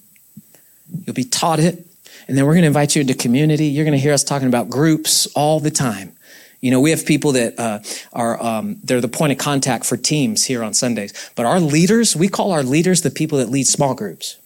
[1.05, 1.85] You'll be taught it.
[2.27, 3.67] And then we're going to invite you into community.
[3.67, 6.13] You're going to hear us talking about groups all the time.
[6.61, 7.79] You know, we have people that uh,
[8.13, 11.13] are, um, they're the point of contact for teams here on Sundays.
[11.35, 14.37] But our leaders, we call our leaders the people that lead small groups.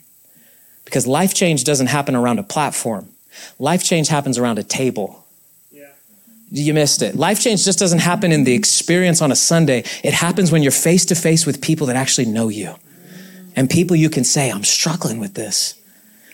[0.84, 3.10] Because life change doesn't happen around a platform,
[3.58, 5.25] life change happens around a table.
[6.51, 7.15] You missed it.
[7.15, 9.83] Life change just doesn't happen in the experience on a Sunday.
[10.03, 12.75] It happens when you're face to face with people that actually know you.
[13.55, 15.75] And people you can say, I'm struggling with this.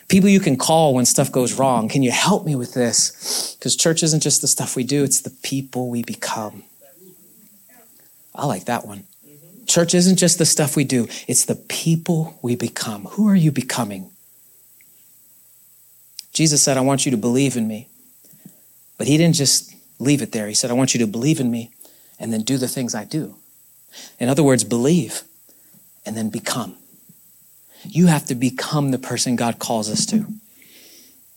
[0.08, 1.90] People you can call when stuff goes wrong.
[1.90, 3.56] Can you help me with this?
[3.58, 6.64] Because church isn't just the stuff we do, it's the people we become.
[8.34, 9.06] I like that one.
[9.66, 13.06] Church isn't just the stuff we do, it's the people we become.
[13.06, 14.12] Who are you becoming?
[16.32, 17.88] Jesus said, I want you to believe in me.
[18.98, 20.48] But he didn't just leave it there.
[20.48, 21.72] He said, I want you to believe in me
[22.20, 23.36] and then do the things I do.
[24.20, 25.24] In other words, believe
[26.06, 26.76] and then become.
[27.84, 30.26] You have to become the person God calls us to.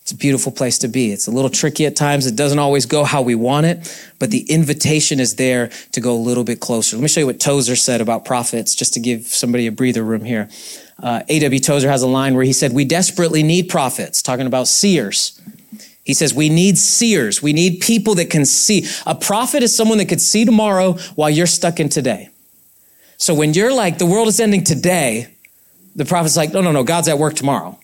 [0.09, 1.13] It's a beautiful place to be.
[1.13, 2.27] It's a little tricky at times.
[2.27, 6.15] It doesn't always go how we want it, but the invitation is there to go
[6.15, 6.97] a little bit closer.
[6.97, 10.03] Let me show you what Tozer said about prophets, just to give somebody a breather
[10.03, 10.49] room here.
[11.03, 11.61] Uh, A.W.
[11.61, 15.39] Tozer has a line where he said, We desperately need prophets, talking about seers.
[16.09, 17.43] He says, We need seers.
[17.43, 18.87] We need people that can see.
[19.07, 22.31] A prophet is someone that could see tomorrow while you're stuck in today.
[23.19, 25.29] So when you're like, the world is ending today,
[25.95, 27.79] the prophet's like, no, no, no, God's at work tomorrow.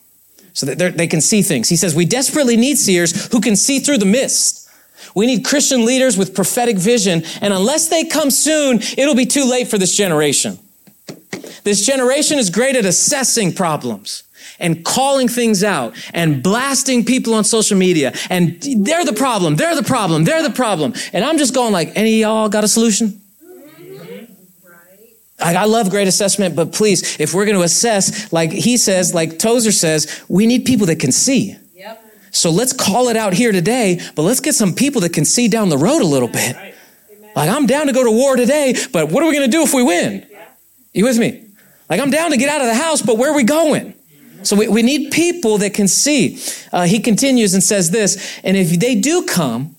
[0.55, 1.69] So that they can see things.
[1.69, 4.71] He says, we desperately need seers who can see through the mist.
[5.15, 7.25] We need Christian leaders with prophetic vision.
[7.43, 10.59] And unless they come soon, it'll be too late for this generation.
[11.65, 14.24] This generation is great at assessing problems
[14.59, 18.13] and calling things out and blasting people on social media.
[18.31, 19.57] And they're the problem.
[19.57, 20.25] They're the problem.
[20.25, 20.95] They're the problem.
[21.13, 23.21] And I'm just going like, any y'all got a solution?
[25.41, 29.39] I love great assessment, but please, if we're going to assess, like he says, like
[29.39, 31.57] Tozer says, we need people that can see.
[31.75, 32.05] Yep.
[32.31, 35.49] So let's call it out here today, but let's get some people that can see
[35.49, 36.57] down the road a little bit.
[36.57, 36.75] Right.
[37.35, 39.63] Like I'm down to go to war today, but what are we going to do
[39.63, 40.27] if we win?
[40.31, 40.47] Yeah.
[40.93, 41.45] You with me?
[41.91, 43.95] Like I'm down to get out of the house, but where are we going?
[44.45, 46.39] So we, we need people that can see.
[46.73, 49.77] Uh, he continues and says this, and if they do come,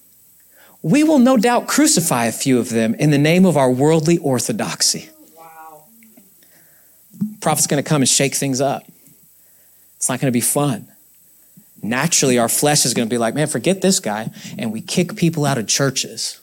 [0.81, 4.17] we will no doubt crucify a few of them in the name of our worldly
[4.19, 5.09] orthodoxy
[7.45, 8.83] prophet's going to come and shake things up.
[9.97, 10.87] It's not going to be fun.
[11.83, 14.31] Naturally, our flesh is going to be like, man, forget this guy.
[14.57, 16.39] And we kick people out of churches.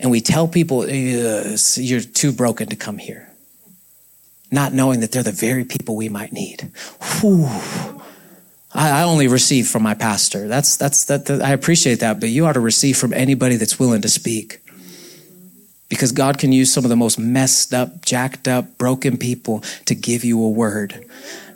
[0.00, 3.29] And we tell people, you're too broken to come here.
[4.50, 6.72] Not knowing that they're the very people we might need.
[7.20, 7.48] Whew.
[8.72, 10.46] I, only receive from my pastor.
[10.46, 13.80] That's, that's, that, that, I appreciate that, but you ought to receive from anybody that's
[13.80, 14.60] willing to speak
[15.88, 19.94] because God can use some of the most messed up, jacked up, broken people to
[19.96, 21.04] give you a word.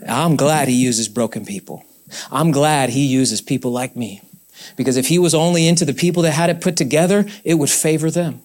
[0.09, 1.85] I'm glad He uses broken people.
[2.33, 4.21] I'm glad He uses people like me
[4.77, 7.71] Because if he was only into the people that had it put together, it would
[7.71, 8.43] favor them.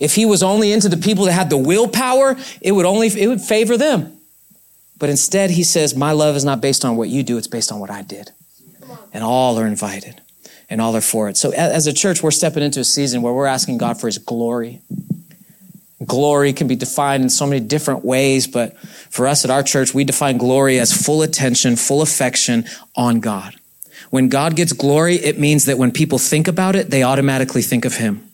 [0.00, 3.28] If he was only into the people that had the willpower, it would only it
[3.28, 4.18] would favor them.
[4.98, 7.70] But instead, he says, My love is not based on what you do, it's based
[7.70, 8.30] on what I did.
[9.12, 10.20] And all are invited
[10.68, 11.36] and all are for it.
[11.36, 14.18] So as a church, we're stepping into a season where we're asking God for his
[14.18, 14.80] glory.
[16.06, 19.92] Glory can be defined in so many different ways, but for us at our church,
[19.92, 23.56] we define glory as full attention, full affection on God.
[24.08, 27.84] When God gets glory, it means that when people think about it, they automatically think
[27.84, 28.29] of him.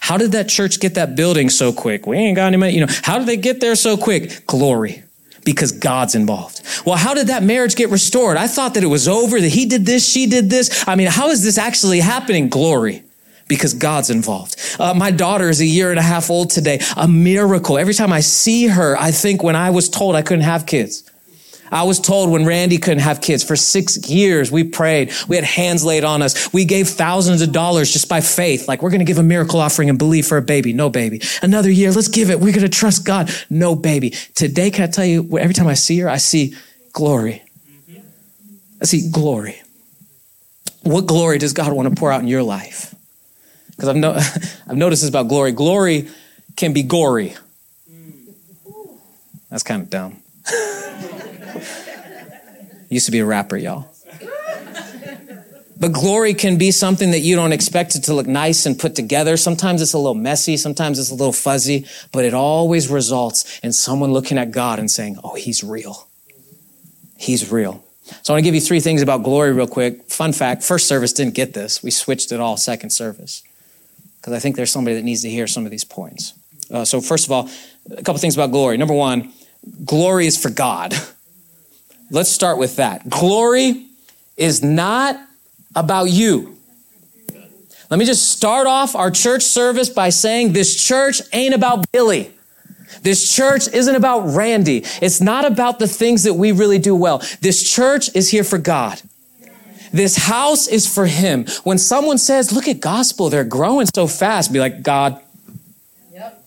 [0.00, 2.06] How did that church get that building so quick?
[2.06, 2.74] We ain't got any money.
[2.74, 4.46] You know, how did they get there so quick?
[4.46, 5.02] Glory.
[5.44, 6.62] Because God's involved.
[6.84, 8.36] Well, how did that marriage get restored?
[8.36, 10.86] I thought that it was over, that he did this, she did this.
[10.86, 12.48] I mean, how is this actually happening?
[12.48, 13.02] Glory
[13.48, 14.56] because God's involved.
[14.78, 16.80] Uh, my daughter is a year and a half old today.
[16.96, 17.78] A miracle.
[17.78, 21.10] Every time I see her, I think when I was told I couldn't have kids.
[21.70, 25.12] I was told when Randy couldn't have kids for six years, we prayed.
[25.28, 26.52] We had hands laid on us.
[26.52, 28.68] We gave thousands of dollars just by faith.
[28.68, 30.72] Like, we're going to give a miracle offering and believe for a baby.
[30.72, 31.20] No baby.
[31.42, 32.40] Another year, let's give it.
[32.40, 33.30] We're going to trust God.
[33.50, 34.10] No baby.
[34.34, 36.54] Today, can I tell you, every time I see her, I see
[36.92, 37.42] glory.
[38.80, 39.60] I see glory.
[40.82, 42.94] What glory does God want to pour out in your life?
[43.70, 44.12] Because I've, no,
[44.66, 45.52] I've noticed this about glory.
[45.52, 46.08] Glory
[46.56, 47.34] can be gory.
[49.50, 50.22] That's kind of dumb.
[52.88, 53.90] Used to be a rapper, y'all.
[55.80, 58.96] But glory can be something that you don't expect it to look nice and put
[58.96, 59.36] together.
[59.36, 60.56] Sometimes it's a little messy.
[60.56, 64.90] Sometimes it's a little fuzzy, but it always results in someone looking at God and
[64.90, 66.08] saying, Oh, he's real.
[67.16, 67.84] He's real.
[68.22, 70.10] So I want to give you three things about glory real quick.
[70.10, 71.82] Fun fact, first service didn't get this.
[71.82, 73.44] We switched it all second service
[74.20, 76.34] because I think there's somebody that needs to hear some of these points.
[76.70, 77.48] Uh, so first of all,
[77.90, 78.76] a couple things about glory.
[78.78, 79.32] Number one,
[79.84, 80.94] glory is for God.
[82.10, 83.08] Let's start with that.
[83.08, 83.86] Glory
[84.36, 85.20] is not
[85.74, 86.56] about you.
[87.90, 92.32] Let me just start off our church service by saying this church ain't about Billy.
[93.02, 94.84] This church isn't about Randy.
[95.00, 97.22] It's not about the things that we really do well.
[97.40, 99.00] This church is here for God.
[99.92, 101.46] This house is for him.
[101.64, 105.20] When someone says, look at gospel, they're growing so fast, be like, God.
[106.12, 106.46] Yep.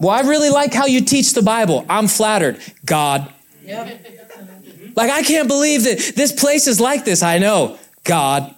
[0.00, 1.86] Well, I really like how you teach the Bible.
[1.88, 2.58] I'm flattered.
[2.84, 3.32] God.
[3.64, 4.23] Yep.
[4.94, 7.22] Like, I can't believe that this place is like this.
[7.22, 7.78] I know.
[8.04, 8.54] God.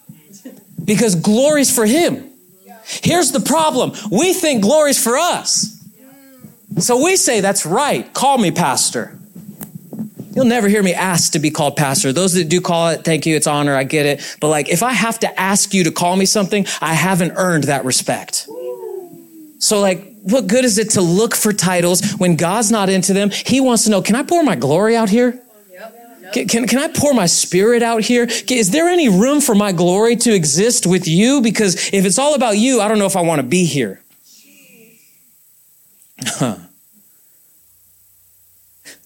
[0.85, 2.31] Because glory's for him.
[2.85, 3.93] Here's the problem.
[4.11, 5.73] We think glory's for us.
[6.79, 8.13] So we say, that's right.
[8.13, 9.19] Call me pastor.
[10.35, 12.13] You'll never hear me ask to be called pastor.
[12.13, 13.35] Those that do call it, thank you.
[13.35, 13.75] It's honor.
[13.75, 14.37] I get it.
[14.39, 17.65] But like, if I have to ask you to call me something, I haven't earned
[17.65, 18.47] that respect.
[19.59, 23.31] So like, what good is it to look for titles when God's not into them?
[23.31, 25.41] He wants to know, can I pour my glory out here?
[26.33, 28.27] Can, can, can, I pour my spirit out here?
[28.49, 31.41] Is there any room for my glory to exist with you?
[31.41, 34.03] Because if it's all about you, I don't know if I want to be here.
[36.25, 36.57] Huh.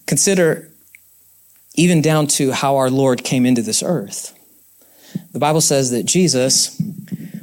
[0.05, 0.69] Consider
[1.75, 4.37] even down to how our Lord came into this earth.
[5.31, 6.81] The Bible says that Jesus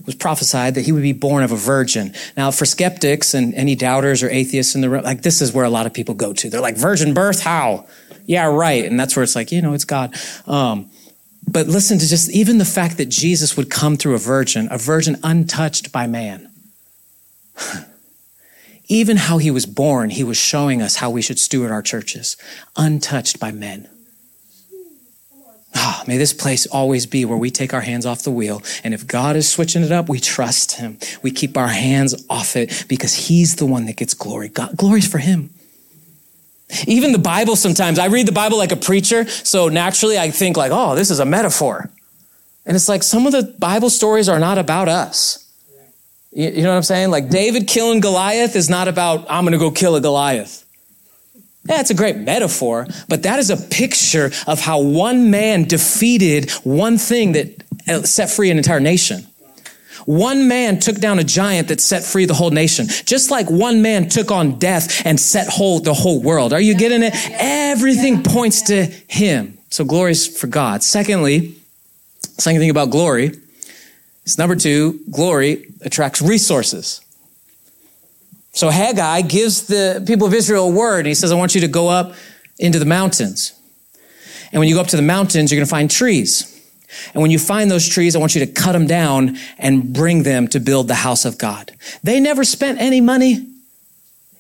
[0.05, 2.15] was prophesied that he would be born of a virgin.
[2.37, 5.65] Now, for skeptics and any doubters or atheists in the room, like this is where
[5.65, 6.49] a lot of people go to.
[6.49, 7.43] They're like, virgin birth?
[7.43, 7.87] How?
[8.29, 8.85] Yeah, right.
[8.85, 10.15] And that's where it's like, you know, it's God.
[10.47, 10.91] Um,
[11.51, 14.77] but listen to just even the fact that Jesus would come through a virgin, a
[14.77, 16.51] virgin untouched by man.
[18.89, 22.37] even how he was born, he was showing us how we should steward our churches,
[22.77, 23.89] untouched by men.
[25.75, 28.63] Ah, may this place always be where we take our hands off the wheel.
[28.85, 30.99] And if God is switching it up, we trust him.
[31.23, 34.49] We keep our hands off it because he's the one that gets glory.
[34.49, 35.49] God, glory's for him.
[36.87, 39.27] Even the Bible sometimes, I read the Bible like a preacher.
[39.27, 41.91] So naturally I think like, oh, this is a metaphor.
[42.67, 45.45] And it's like some of the Bible stories are not about us.
[46.33, 47.11] You, know what I'm saying?
[47.11, 50.65] Like David killing Goliath is not about, I'm going to go kill a Goliath.
[51.65, 56.51] Yeah, it's a great metaphor, but that is a picture of how one man defeated
[56.65, 59.27] one thing that set free an entire nation.
[60.09, 62.87] One man took down a giant that set free the whole nation.
[62.87, 66.55] Just like one man took on death and set whole the whole world.
[66.55, 67.13] Are you getting it?
[67.33, 69.59] Everything points to him.
[69.69, 70.83] So glory is for God.
[70.83, 71.57] Secondly,
[72.39, 73.33] second thing about glory
[74.25, 77.03] is number two, glory attracts resources.
[78.53, 81.05] So Haggai gives the people of Israel a word.
[81.05, 82.15] He says, I want you to go up
[82.59, 83.53] into the mountains.
[84.53, 86.58] And when you go up to the mountains, you're going to find trees.
[87.15, 90.23] And when you find those trees, I want you to cut them down and bring
[90.23, 91.73] them to build the house of God.
[92.03, 93.47] They never spent any money.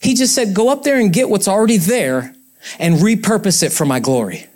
[0.00, 2.34] He just said, go up there and get what's already there
[2.78, 4.46] and repurpose it for my glory.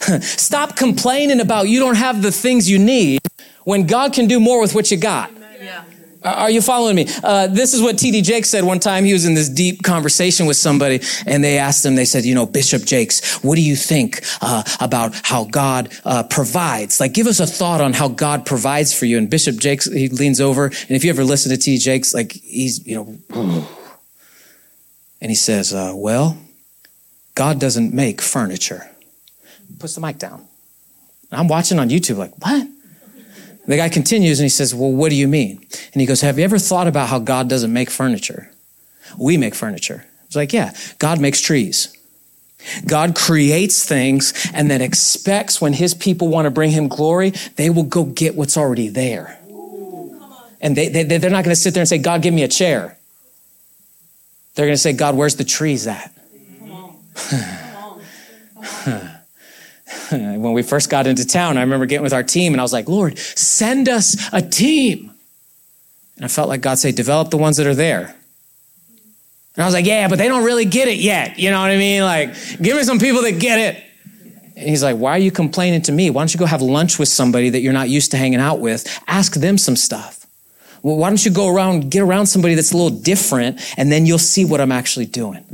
[0.20, 3.20] Stop complaining about you don't have the things you need
[3.64, 5.30] when God can do more with what you got.
[5.60, 5.84] Yeah.
[6.24, 7.06] Are you following me?
[7.22, 8.22] Uh, this is what T.D.
[8.22, 9.04] Jakes said one time.
[9.04, 12.34] He was in this deep conversation with somebody, and they asked him, they said, You
[12.34, 17.00] know, Bishop Jakes, what do you think uh, about how God uh, provides?
[17.00, 19.18] Like, give us a thought on how God provides for you.
[19.18, 21.78] And Bishop Jakes, he leans over, and if you ever listen to T.D.
[21.78, 23.66] Jakes, like, he's, you know,
[25.20, 26.36] and he says, uh, Well,
[27.34, 28.88] God doesn't make furniture.
[29.78, 30.46] Puts the mic down.
[31.32, 32.68] I'm watching on YouTube, like, what?
[33.66, 35.64] The guy continues and he says, Well, what do you mean?
[35.92, 38.50] And he goes, Have you ever thought about how God doesn't make furniture?
[39.18, 40.06] We make furniture.
[40.26, 41.96] It's like, Yeah, God makes trees.
[42.86, 47.70] God creates things and then expects when his people want to bring him glory, they
[47.70, 49.38] will go get what's already there.
[50.60, 52.48] And they, they, they're not going to sit there and say, God, give me a
[52.48, 52.96] chair.
[54.54, 56.14] They're going to say, God, where's the trees at?
[60.40, 62.72] when we first got into town, I remember getting with our team and I was
[62.72, 65.10] like, Lord, send us a team.
[66.16, 68.14] And I felt like God say, develop the ones that are there.
[69.54, 71.38] And I was like, yeah, but they don't really get it yet.
[71.38, 72.02] You know what I mean?
[72.02, 73.84] Like, give me some people that get it.
[74.56, 76.10] And he's like, why are you complaining to me?
[76.10, 78.60] Why don't you go have lunch with somebody that you're not used to hanging out
[78.60, 78.86] with?
[79.06, 80.26] Ask them some stuff.
[80.82, 84.04] Well, why don't you go around, get around somebody that's a little different, and then
[84.04, 85.44] you'll see what I'm actually doing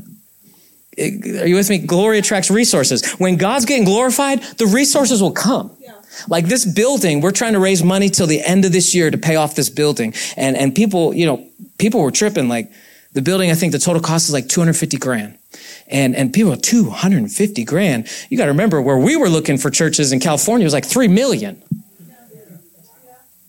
[0.98, 1.78] are you with me?
[1.78, 3.08] Glory attracts resources.
[3.12, 5.76] When God's getting glorified, the resources will come.
[5.80, 5.94] Yeah.
[6.26, 9.18] Like this building, we're trying to raise money till the end of this year to
[9.18, 10.14] pay off this building.
[10.36, 11.46] And, and people, you know,
[11.78, 12.48] people were tripping.
[12.48, 12.72] Like
[13.12, 15.38] the building, I think the total cost is like 250 grand.
[15.86, 18.08] And, and people, 250 grand.
[18.28, 21.08] You got to remember where we were looking for churches in California was like 3
[21.08, 21.62] million.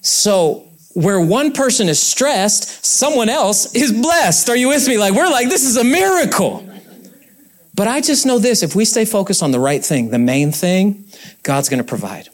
[0.02, 4.50] So where one person is stressed, someone else is blessed.
[4.50, 4.98] Are you with me?
[4.98, 6.66] Like we're like, this is a miracle.
[7.80, 10.52] But I just know this if we stay focused on the right thing, the main
[10.52, 11.06] thing,
[11.44, 12.28] God's going to provide.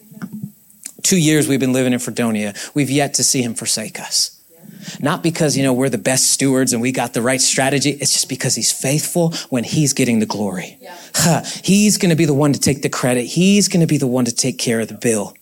[1.04, 2.52] Two years we've been living in Fredonia.
[2.74, 4.42] We've yet to see him forsake us.
[4.98, 7.90] Not because, you know, we're the best stewards and we got the right strategy.
[7.90, 10.78] It's just because he's faithful when he's getting the glory.
[10.80, 10.96] Yeah.
[11.14, 11.42] Huh.
[11.62, 13.26] He's going to be the one to take the credit.
[13.26, 15.36] He's going to be the one to take care of the bill.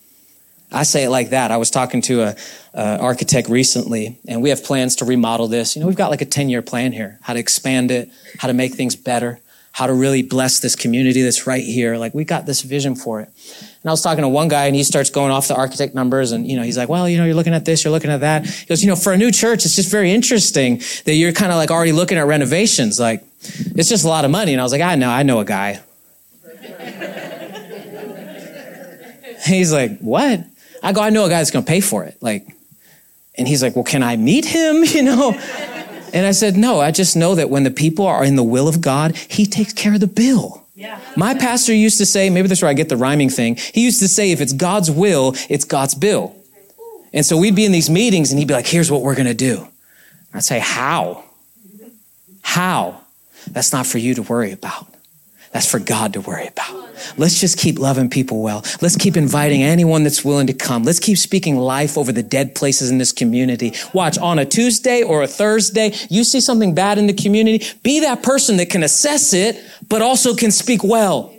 [0.70, 1.50] I say it like that.
[1.50, 2.36] I was talking to a,
[2.74, 5.74] a, architect recently, and we have plans to remodel this.
[5.74, 8.48] You know, we've got like a 10 year plan here, how to expand it, how
[8.48, 9.40] to make things better
[9.74, 11.96] how to really bless this community that's right here.
[11.96, 13.28] Like we got this vision for it.
[13.58, 16.30] And I was talking to one guy and he starts going off the architect numbers
[16.30, 18.20] and, you know, he's like, well, you know, you're looking at this, you're looking at
[18.20, 18.46] that.
[18.46, 21.50] He goes, you know, for a new church, it's just very interesting that you're kind
[21.50, 23.00] of like already looking at renovations.
[23.00, 24.52] Like it's just a lot of money.
[24.52, 25.82] And I was like, I know, I know a guy.
[29.44, 30.38] he's like, what?
[30.84, 32.16] I go, I know a guy that's going to pay for it.
[32.20, 32.46] Like,
[33.36, 34.84] and he's like, well, can I meet him?
[34.94, 35.32] You know?
[36.14, 38.68] And I said, no, I just know that when the people are in the will
[38.68, 40.64] of God, he takes care of the bill.
[40.76, 41.00] Yeah.
[41.16, 43.56] My pastor used to say, maybe that's where I get the rhyming thing.
[43.56, 46.36] He used to say, if it's God's will, it's God's bill.
[47.12, 49.26] And so we'd be in these meetings and he'd be like, here's what we're going
[49.26, 49.66] to do.
[50.32, 51.24] I'd say, how?
[52.42, 53.00] How?
[53.50, 54.93] That's not for you to worry about.
[55.54, 56.88] That's for God to worry about.
[57.16, 58.64] Let's just keep loving people well.
[58.82, 60.82] Let's keep inviting anyone that's willing to come.
[60.82, 63.72] Let's keep speaking life over the dead places in this community.
[63.92, 68.00] Watch on a Tuesday or a Thursday, you see something bad in the community, be
[68.00, 71.32] that person that can assess it, but also can speak well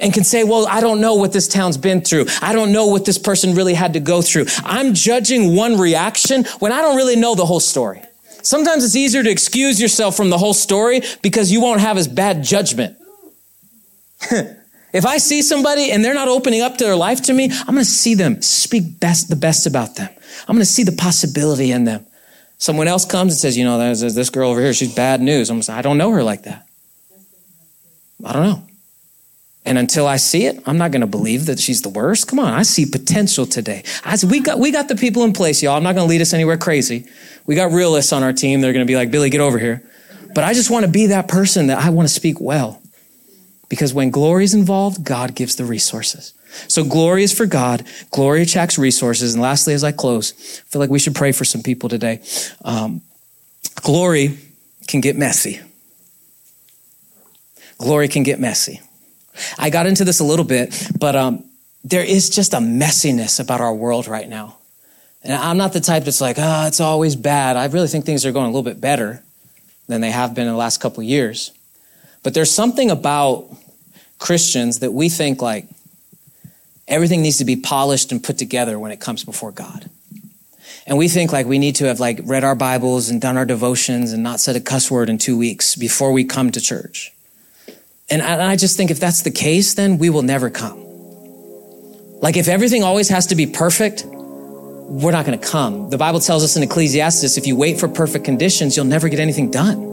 [0.00, 2.26] and can say, well, I don't know what this town's been through.
[2.42, 4.46] I don't know what this person really had to go through.
[4.64, 8.02] I'm judging one reaction when I don't really know the whole story.
[8.42, 12.08] Sometimes it's easier to excuse yourself from the whole story because you won't have as
[12.08, 12.96] bad judgment.
[14.92, 17.74] if I see somebody and they're not opening up to their life to me, I'm
[17.74, 20.08] going to see them speak best, the best about them.
[20.48, 22.06] I'm going to see the possibility in them.
[22.58, 24.74] Someone else comes and says, you know, there's, there's this girl over here.
[24.74, 25.48] She's bad news.
[25.48, 26.66] I'm say, I don't know her like that.
[28.24, 28.62] I don't know.
[29.64, 32.28] And until I see it, I'm not going to believe that she's the worst.
[32.28, 33.84] Come on, I see potential today.
[34.04, 35.76] I, we got we got the people in place, y'all.
[35.76, 37.06] I'm not going to lead us anywhere crazy.
[37.46, 38.60] We got realists on our team.
[38.60, 39.82] They're going to be like, Billy, get over here.
[40.34, 42.79] But I just want to be that person that I want to speak well.
[43.70, 46.34] Because when glory is involved, God gives the resources.
[46.68, 47.86] So glory is for God.
[48.10, 49.32] Glory attracts resources.
[49.32, 52.20] And lastly, as I close, I feel like we should pray for some people today.
[52.64, 53.00] Um,
[53.76, 54.36] glory
[54.88, 55.60] can get messy.
[57.78, 58.80] Glory can get messy.
[59.56, 61.44] I got into this a little bit, but um,
[61.84, 64.58] there is just a messiness about our world right now.
[65.22, 67.56] And I'm not the type that's like, oh, it's always bad.
[67.56, 69.22] I really think things are going a little bit better
[69.86, 71.52] than they have been in the last couple years.
[72.22, 73.48] But there's something about
[74.18, 75.66] Christians that we think like
[76.86, 79.88] everything needs to be polished and put together when it comes before God.
[80.86, 83.46] And we think like we need to have like read our Bibles and done our
[83.46, 87.12] devotions and not said a cuss word in two weeks before we come to church.
[88.10, 90.84] And I just think if that's the case, then we will never come.
[92.20, 95.90] Like if everything always has to be perfect, we're not going to come.
[95.90, 99.20] The Bible tells us in Ecclesiastes if you wait for perfect conditions, you'll never get
[99.20, 99.89] anything done.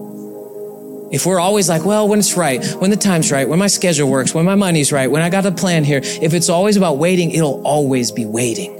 [1.09, 4.09] If we're always like, well, when it's right, when the time's right, when my schedule
[4.09, 6.97] works, when my money's right, when I got a plan here, if it's always about
[6.97, 8.73] waiting, it'll always be waiting.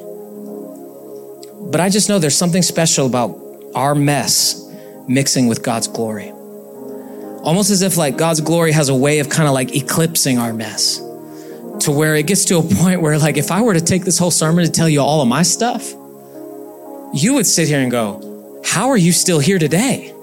[1.71, 3.39] But I just know there's something special about
[3.75, 4.63] our mess
[5.07, 6.31] mixing with God's glory.
[7.43, 10.51] Almost as if like God's glory has a way of kind of like eclipsing our
[10.51, 14.03] mess to where it gets to a point where like if I were to take
[14.03, 15.93] this whole sermon to tell you all of my stuff,
[17.13, 20.13] you would sit here and go, how are you still here today?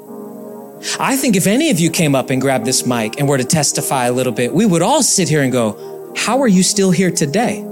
[0.99, 3.45] I think if any of you came up and grabbed this mic and were to
[3.45, 6.91] testify a little bit, we would all sit here and go, How are you still
[6.91, 7.65] here today?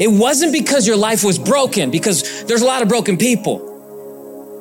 [0.00, 3.74] It wasn't because your life was broken, because there's a lot of broken people.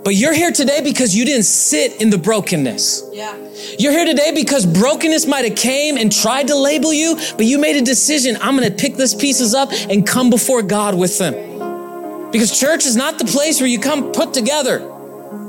[0.04, 3.10] But you're here today because you didn't sit in the brokenness.
[3.12, 3.36] Yeah.
[3.80, 7.58] You're here today because brokenness might have came and tried to label you, but you
[7.58, 8.38] made a decision.
[8.40, 11.34] I'm going to pick these pieces up and come before God with them.
[12.32, 14.92] Because church is not the place where you come put together.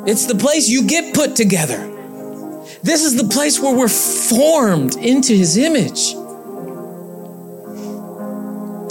[0.07, 1.96] It's the place you get put together.
[2.83, 6.15] This is the place where we're formed into his image.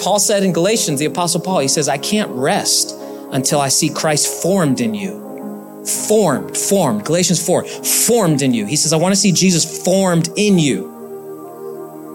[0.01, 2.95] Paul said in Galatians, the Apostle Paul, he says, I can't rest
[3.31, 5.83] until I see Christ formed in you.
[6.07, 7.05] Formed, formed.
[7.05, 8.65] Galatians 4, formed in you.
[8.65, 10.91] He says, I want to see Jesus formed in you.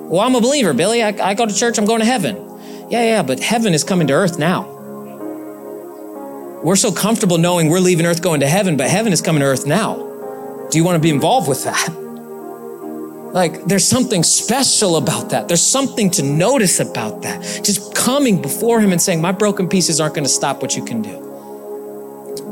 [0.09, 1.03] Well, I'm a believer, Billy.
[1.03, 2.37] I, I go to church, I'm going to heaven.
[2.91, 4.69] Yeah, yeah, but heaven is coming to earth now.
[6.63, 9.47] We're so comfortable knowing we're leaving earth going to heaven, but heaven is coming to
[9.47, 10.10] earth now.
[10.71, 11.89] Do you want to be involved with that?
[13.33, 15.47] Like, there's something special about that.
[15.49, 17.43] There's something to notice about that.
[17.65, 20.85] Just coming before Him and saying, My broken pieces aren't going to stop what you
[20.85, 21.21] can do.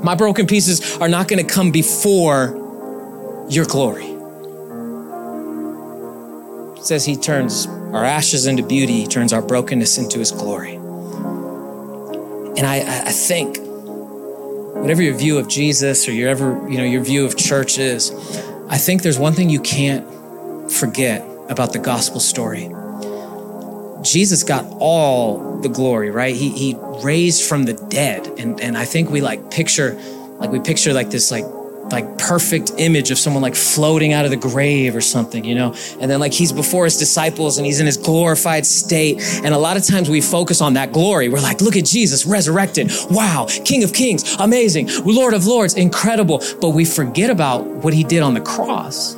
[0.02, 2.54] My broken pieces are not going to come before
[3.48, 4.06] your glory.
[6.76, 10.74] It says He turns our ashes into beauty, He turns our brokenness into His glory.
[12.56, 13.58] And I, I think
[14.80, 18.10] whatever your view of Jesus or your ever, you know, your view of church is,
[18.68, 20.06] I think there's one thing you can't
[20.70, 22.70] forget about the gospel story.
[24.02, 26.34] Jesus got all the glory, right?
[26.34, 28.26] He, he raised from the dead.
[28.38, 29.98] And, and I think we like picture,
[30.38, 31.44] like we picture like this like
[31.92, 35.74] like perfect image of someone like floating out of the grave or something, you know?
[36.00, 39.20] And then like he's before his disciples and he's in his glorified state.
[39.44, 41.28] And a lot of times we focus on that glory.
[41.28, 42.90] We're like, look at Jesus resurrected.
[43.10, 43.46] Wow.
[43.64, 44.34] King of kings.
[44.38, 44.88] Amazing.
[45.04, 45.74] Lord of lords.
[45.74, 46.42] Incredible.
[46.60, 49.14] But we forget about what he did on the cross.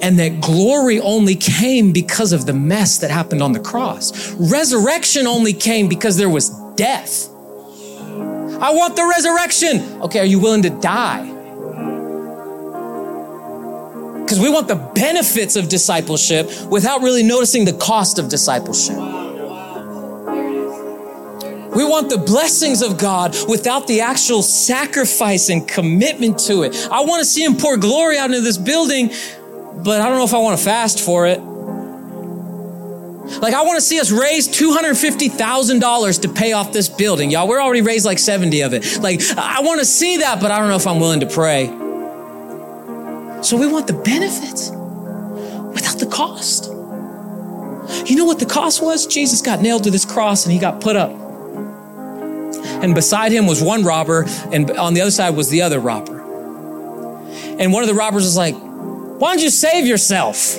[0.00, 4.32] And that glory only came because of the mess that happened on the cross.
[4.34, 7.28] Resurrection only came because there was death.
[8.60, 10.02] I want the resurrection.
[10.02, 11.37] Okay, are you willing to die?
[14.28, 18.94] Because we want the benefits of discipleship without really noticing the cost of discipleship.
[21.74, 26.76] We want the blessings of God without the actual sacrifice and commitment to it.
[26.90, 29.08] I want to see Him pour glory out into this building,
[29.82, 31.40] but I don't know if I want to fast for it.
[33.40, 37.30] Like, I want to see us raise $250,000 to pay off this building.
[37.30, 38.98] Y'all, we're already raised like 70 of it.
[39.00, 41.87] Like, I want to see that, but I don't know if I'm willing to pray.
[43.42, 46.66] So we want the benefits without the cost.
[48.08, 49.06] You know what the cost was?
[49.06, 51.10] Jesus got nailed to this cross and he got put up.
[52.82, 56.20] And beside him was one robber, and on the other side was the other robber.
[57.58, 60.58] And one of the robbers was like, Why don't you save yourself?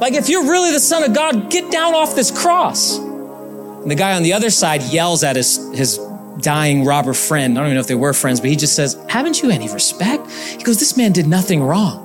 [0.00, 2.98] Like, if you're really the Son of God, get down off this cross.
[2.98, 5.98] And the guy on the other side yells at his, his
[6.40, 7.56] dying robber friend.
[7.56, 9.68] I don't even know if they were friends, but he just says, Haven't you any
[9.72, 10.30] respect?
[10.30, 12.02] He goes, This man did nothing wrong.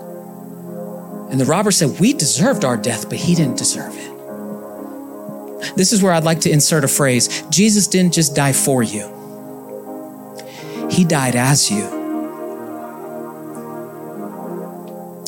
[1.31, 5.75] And the robber said, We deserved our death, but he didn't deserve it.
[5.75, 9.07] This is where I'd like to insert a phrase Jesus didn't just die for you,
[10.89, 11.97] he died as you.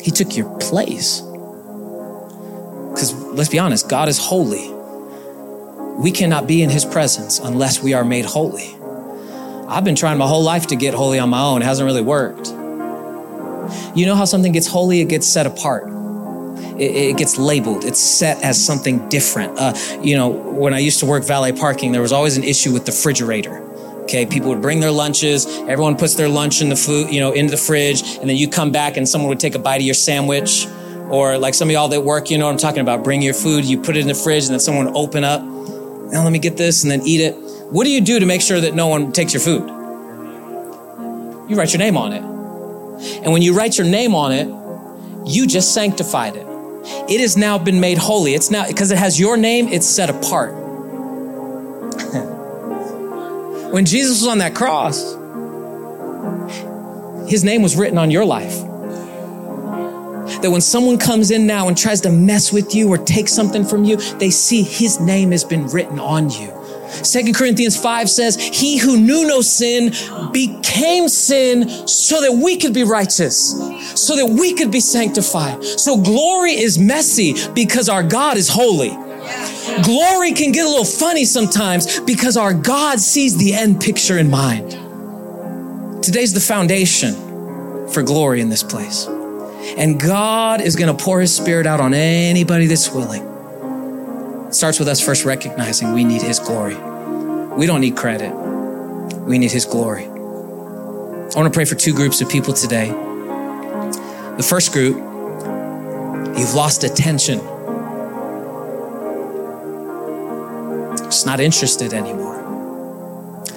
[0.02, 1.20] He took your place.
[2.90, 4.68] Because let's be honest, God is holy.
[6.02, 8.76] We cannot be in his presence unless we are made holy.
[9.72, 11.62] I've been trying my whole life to get holy on my own.
[11.62, 12.48] It hasn't really worked.
[13.96, 15.00] You know how something gets holy?
[15.00, 15.88] It gets set apart.
[16.78, 17.82] It, it gets labeled.
[17.84, 19.58] It's set as something different.
[19.58, 22.70] Uh, you know, when I used to work valet parking, there was always an issue
[22.70, 23.62] with the refrigerator.
[24.02, 25.46] Okay, people would bring their lunches.
[25.46, 28.48] Everyone puts their lunch in the food, you know, into the fridge, and then you
[28.48, 30.66] come back and someone would take a bite of your sandwich.
[31.08, 33.04] Or like some of y'all that work, you know what I'm talking about.
[33.04, 35.42] Bring your food, you put it in the fridge, and then someone would open up.
[35.42, 37.51] Now let me get this, and then eat it.
[37.72, 39.66] What do you do to make sure that no one takes your food?
[41.48, 42.22] You write your name on it.
[43.22, 44.46] And when you write your name on it,
[45.26, 46.46] you just sanctified it.
[47.08, 48.34] It has now been made holy.
[48.34, 50.52] It's now, because it has your name, it's set apart.
[53.72, 55.14] When Jesus was on that cross,
[57.26, 58.60] his name was written on your life.
[60.42, 63.64] That when someone comes in now and tries to mess with you or take something
[63.64, 66.61] from you, they see his name has been written on you.
[66.92, 69.92] Second Corinthians 5 says, He who knew no sin
[70.32, 73.50] became sin so that we could be righteous,
[73.94, 75.62] so that we could be sanctified.
[75.64, 78.90] So glory is messy because our God is holy.
[79.84, 84.30] Glory can get a little funny sometimes because our God sees the end picture in
[84.30, 84.72] mind.
[86.02, 87.14] Today's the foundation
[87.88, 89.06] for glory in this place.
[89.06, 93.31] And God is going to pour his spirit out on anybody that's willing.
[94.52, 96.76] Starts with us first recognizing we need his glory.
[97.56, 98.30] We don't need credit.
[99.22, 100.04] We need his glory.
[100.04, 102.88] I want to pray for two groups of people today.
[104.36, 104.96] The first group,
[106.36, 107.38] you've lost attention.
[111.06, 112.40] Just not interested anymore.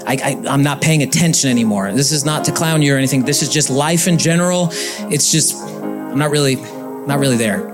[0.07, 1.91] I, I'm not paying attention anymore.
[1.91, 3.25] This is not to clown you or anything.
[3.25, 4.69] This is just life in general.
[5.11, 7.69] It's just, I'm not really, not really there.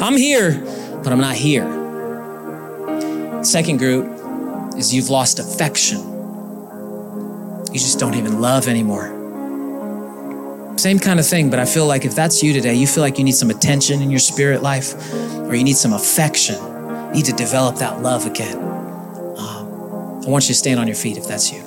[0.00, 0.58] I'm here,
[1.02, 1.81] but I'm not here.
[3.42, 5.98] Second group is you've lost affection.
[7.72, 9.18] You just don't even love anymore.
[10.78, 13.18] Same kind of thing, but I feel like if that's you today, you feel like
[13.18, 17.24] you need some attention in your spirit life or you need some affection, you need
[17.26, 18.56] to develop that love again.
[18.56, 21.62] Um, I want you to stand on your feet if that's you.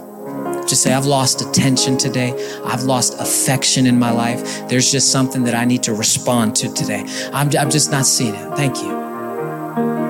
[0.67, 2.31] Just say, I've lost attention today.
[2.65, 4.67] I've lost affection in my life.
[4.67, 7.03] There's just something that I need to respond to today.
[7.31, 8.55] I'm, I'm just not seeing it.
[8.55, 10.04] Thank you.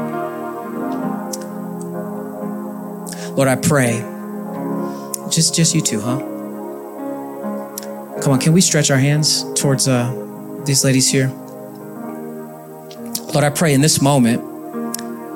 [3.36, 4.00] Lord, I pray.
[5.30, 6.20] Just, just you two, huh?
[8.22, 11.28] Come on, can we stretch our hands towards uh, these ladies here?
[13.34, 14.42] Lord, I pray in this moment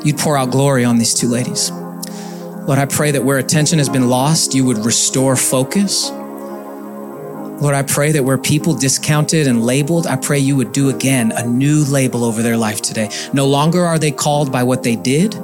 [0.06, 1.72] you'd pour out glory on these two ladies.
[1.72, 6.10] Lord, I pray that where attention has been lost, you would restore focus.
[6.10, 11.34] Lord, I pray that where people discounted and labeled, I pray you would do again
[11.34, 13.10] a new label over their life today.
[13.34, 15.36] No longer are they called by what they did.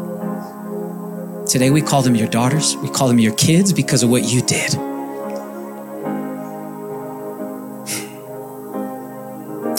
[1.48, 4.42] Today we call them your daughters, we call them your kids because of what you
[4.42, 4.74] did.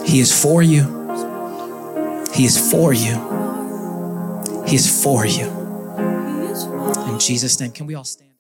[0.07, 0.85] He is for you.
[2.33, 3.17] He is for you.
[4.67, 5.47] He is for you.
[7.13, 8.36] In Jesus' name, can we all stand?